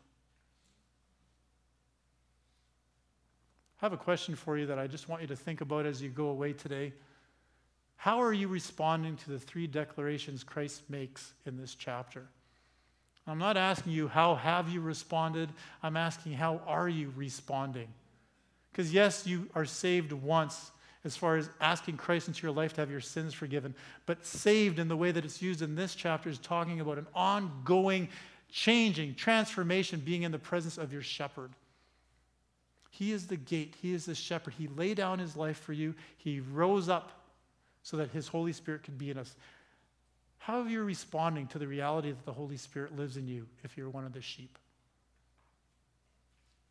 I 3.81 3.85
have 3.85 3.93
a 3.93 3.97
question 3.97 4.35
for 4.35 4.57
you 4.57 4.67
that 4.67 4.77
I 4.77 4.85
just 4.85 5.09
want 5.09 5.23
you 5.23 5.27
to 5.29 5.35
think 5.35 5.61
about 5.61 5.87
as 5.87 6.01
you 6.01 6.09
go 6.09 6.27
away 6.27 6.53
today. 6.53 6.93
How 8.01 8.19
are 8.23 8.33
you 8.33 8.47
responding 8.47 9.15
to 9.17 9.29
the 9.29 9.37
three 9.37 9.67
declarations 9.67 10.43
Christ 10.43 10.81
makes 10.89 11.33
in 11.45 11.55
this 11.55 11.75
chapter? 11.75 12.25
I'm 13.27 13.37
not 13.37 13.57
asking 13.57 13.91
you 13.91 14.07
how 14.07 14.33
have 14.33 14.67
you 14.69 14.81
responded. 14.81 15.49
I'm 15.83 15.95
asking 15.95 16.33
how 16.33 16.61
are 16.65 16.89
you 16.89 17.13
responding? 17.15 17.89
Because 18.71 18.91
yes, 18.91 19.27
you 19.27 19.51
are 19.53 19.65
saved 19.65 20.13
once 20.13 20.71
as 21.03 21.15
far 21.15 21.37
as 21.37 21.51
asking 21.61 21.97
Christ 21.97 22.27
into 22.27 22.41
your 22.41 22.55
life 22.55 22.73
to 22.73 22.81
have 22.81 22.89
your 22.89 23.01
sins 23.01 23.35
forgiven, 23.35 23.75
but 24.07 24.25
saved 24.25 24.79
in 24.79 24.87
the 24.87 24.97
way 24.97 25.11
that 25.11 25.23
it's 25.23 25.39
used 25.39 25.61
in 25.61 25.75
this 25.75 25.93
chapter 25.93 26.27
is 26.27 26.39
talking 26.39 26.79
about 26.79 26.97
an 26.97 27.05
ongoing 27.13 28.09
changing, 28.51 29.13
transformation, 29.13 29.99
being 29.99 30.23
in 30.23 30.31
the 30.31 30.39
presence 30.39 30.79
of 30.79 30.91
your 30.91 31.03
shepherd. 31.03 31.51
He 32.89 33.11
is 33.11 33.27
the 33.27 33.37
gate. 33.37 33.75
He 33.79 33.93
is 33.93 34.07
the 34.07 34.15
shepherd. 34.15 34.55
He 34.57 34.67
laid 34.69 34.97
down 34.97 35.19
his 35.19 35.35
life 35.35 35.59
for 35.59 35.73
you. 35.73 35.93
He 36.17 36.39
rose 36.39 36.89
up 36.89 37.20
so 37.83 37.97
that 37.97 38.11
His 38.11 38.27
Holy 38.27 38.53
Spirit 38.53 38.83
could 38.83 38.97
be 38.97 39.09
in 39.09 39.17
us. 39.17 39.35
How 40.37 40.61
are 40.61 40.69
you 40.69 40.83
responding 40.83 41.47
to 41.47 41.59
the 41.59 41.67
reality 41.67 42.09
that 42.09 42.25
the 42.25 42.33
Holy 42.33 42.57
Spirit 42.57 42.95
lives 42.95 43.17
in 43.17 43.27
you 43.27 43.47
if 43.63 43.77
you're 43.77 43.89
one 43.89 44.05
of 44.05 44.13
the 44.13 44.21
sheep? 44.21 44.57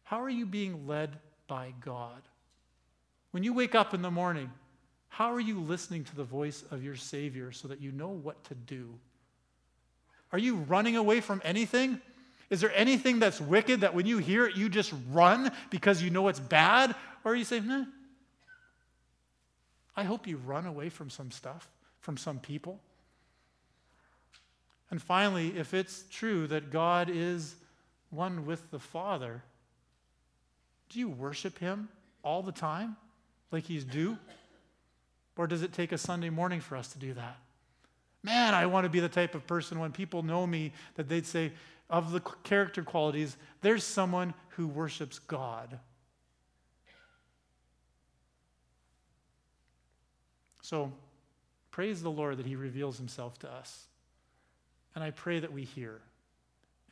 How 0.02 0.20
are 0.20 0.30
you 0.30 0.44
being 0.44 0.88
led 0.88 1.16
by 1.46 1.72
God? 1.80 2.22
When 3.30 3.44
you 3.44 3.52
wake 3.52 3.76
up 3.76 3.94
in 3.94 4.02
the 4.02 4.10
morning, 4.10 4.50
how 5.08 5.32
are 5.32 5.40
you 5.40 5.60
listening 5.60 6.02
to 6.04 6.16
the 6.16 6.24
voice 6.24 6.64
of 6.70 6.82
your 6.82 6.96
Savior 6.96 7.52
so 7.52 7.68
that 7.68 7.80
you 7.80 7.92
know 7.92 8.08
what 8.08 8.42
to 8.44 8.54
do? 8.54 8.92
Are 10.32 10.38
you 10.38 10.56
running 10.56 10.96
away 10.96 11.20
from 11.20 11.40
anything? 11.44 12.00
Is 12.50 12.60
there 12.60 12.72
anything 12.74 13.20
that's 13.20 13.40
wicked 13.40 13.82
that 13.82 13.94
when 13.94 14.06
you 14.06 14.18
hear 14.18 14.46
it, 14.46 14.56
you 14.56 14.68
just 14.68 14.92
run 15.12 15.52
because 15.70 16.02
you 16.02 16.10
know 16.10 16.26
it's 16.26 16.40
bad? 16.40 16.94
Or 17.24 17.32
are 17.32 17.36
you 17.36 17.44
saying, 17.44 17.68
nah, 17.68 17.84
I 20.00 20.04
hope 20.04 20.26
you 20.26 20.38
run 20.38 20.64
away 20.64 20.88
from 20.88 21.10
some 21.10 21.30
stuff, 21.30 21.68
from 22.00 22.16
some 22.16 22.38
people. 22.38 22.80
And 24.90 25.00
finally, 25.00 25.58
if 25.58 25.74
it's 25.74 26.04
true 26.10 26.46
that 26.46 26.70
God 26.70 27.10
is 27.12 27.54
one 28.08 28.46
with 28.46 28.70
the 28.70 28.78
Father, 28.78 29.42
do 30.88 30.98
you 30.98 31.10
worship 31.10 31.58
Him 31.58 31.90
all 32.22 32.42
the 32.42 32.50
time 32.50 32.96
like 33.52 33.64
He's 33.64 33.84
due? 33.84 34.16
Or 35.36 35.46
does 35.46 35.60
it 35.60 35.74
take 35.74 35.92
a 35.92 35.98
Sunday 35.98 36.30
morning 36.30 36.60
for 36.60 36.76
us 36.76 36.88
to 36.94 36.98
do 36.98 37.12
that? 37.12 37.36
Man, 38.22 38.54
I 38.54 38.64
want 38.64 38.86
to 38.86 38.90
be 38.90 39.00
the 39.00 39.08
type 39.10 39.34
of 39.34 39.46
person 39.46 39.78
when 39.80 39.92
people 39.92 40.22
know 40.22 40.46
me 40.46 40.72
that 40.94 41.10
they'd 41.10 41.26
say, 41.26 41.52
of 41.90 42.12
the 42.12 42.20
character 42.20 42.82
qualities, 42.82 43.36
there's 43.60 43.84
someone 43.84 44.32
who 44.50 44.66
worships 44.66 45.18
God. 45.18 45.78
So 50.70 50.92
praise 51.72 52.00
the 52.00 52.12
Lord 52.12 52.36
that 52.36 52.46
He 52.46 52.54
reveals 52.54 52.96
Himself 52.96 53.36
to 53.40 53.52
us. 53.52 53.86
And 54.94 55.02
I 55.02 55.10
pray 55.10 55.40
that 55.40 55.52
we 55.52 55.64
hear. 55.64 56.00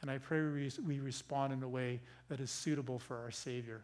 And 0.02 0.10
I 0.10 0.18
pray 0.18 0.40
we, 0.84 0.98
respond 0.98 1.52
in 1.52 1.62
a 1.62 1.68
way 1.68 2.00
that 2.28 2.40
is 2.40 2.50
suitable 2.50 2.98
for 2.98 3.16
our 3.18 3.30
Savior. 3.30 3.82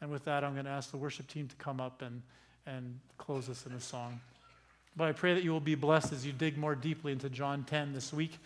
And 0.00 0.08
with 0.08 0.24
that, 0.26 0.44
I'm 0.44 0.52
going 0.52 0.66
to 0.66 0.70
ask 0.70 0.92
the 0.92 0.98
worship 0.98 1.26
team 1.26 1.48
to 1.48 1.56
come 1.56 1.80
up 1.80 2.00
and, 2.00 2.22
and 2.64 3.00
close 3.18 3.48
us 3.48 3.66
in 3.66 3.72
a 3.72 3.80
song. 3.80 4.20
But 4.96 5.08
I 5.08 5.12
pray 5.12 5.34
that 5.34 5.42
you 5.42 5.50
will 5.50 5.58
be 5.58 5.74
blessed 5.74 6.12
as 6.12 6.24
you 6.24 6.32
dig 6.32 6.56
more 6.56 6.76
deeply 6.76 7.10
into 7.10 7.28
John 7.28 7.64
10 7.64 7.92
this 7.92 8.12
week. 8.12 8.38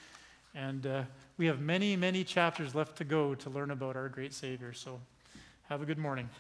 And 0.55 0.87
uh, 0.87 1.03
we 1.37 1.45
have 1.47 1.61
many, 1.61 1.97
many 1.97 2.25
chapters 2.25 2.75
left 2.75 2.97
to 2.97 3.05
go 3.05 3.35
to 3.35 3.51
learn 3.51 3.73
about 3.73 3.95
our 3.95 4.09
great 4.09 4.33
Savior. 4.33 4.73
So 4.73 5.01
have 5.69 5.83
a 5.83 5.85
good 5.85 5.99
morning. 5.99 6.31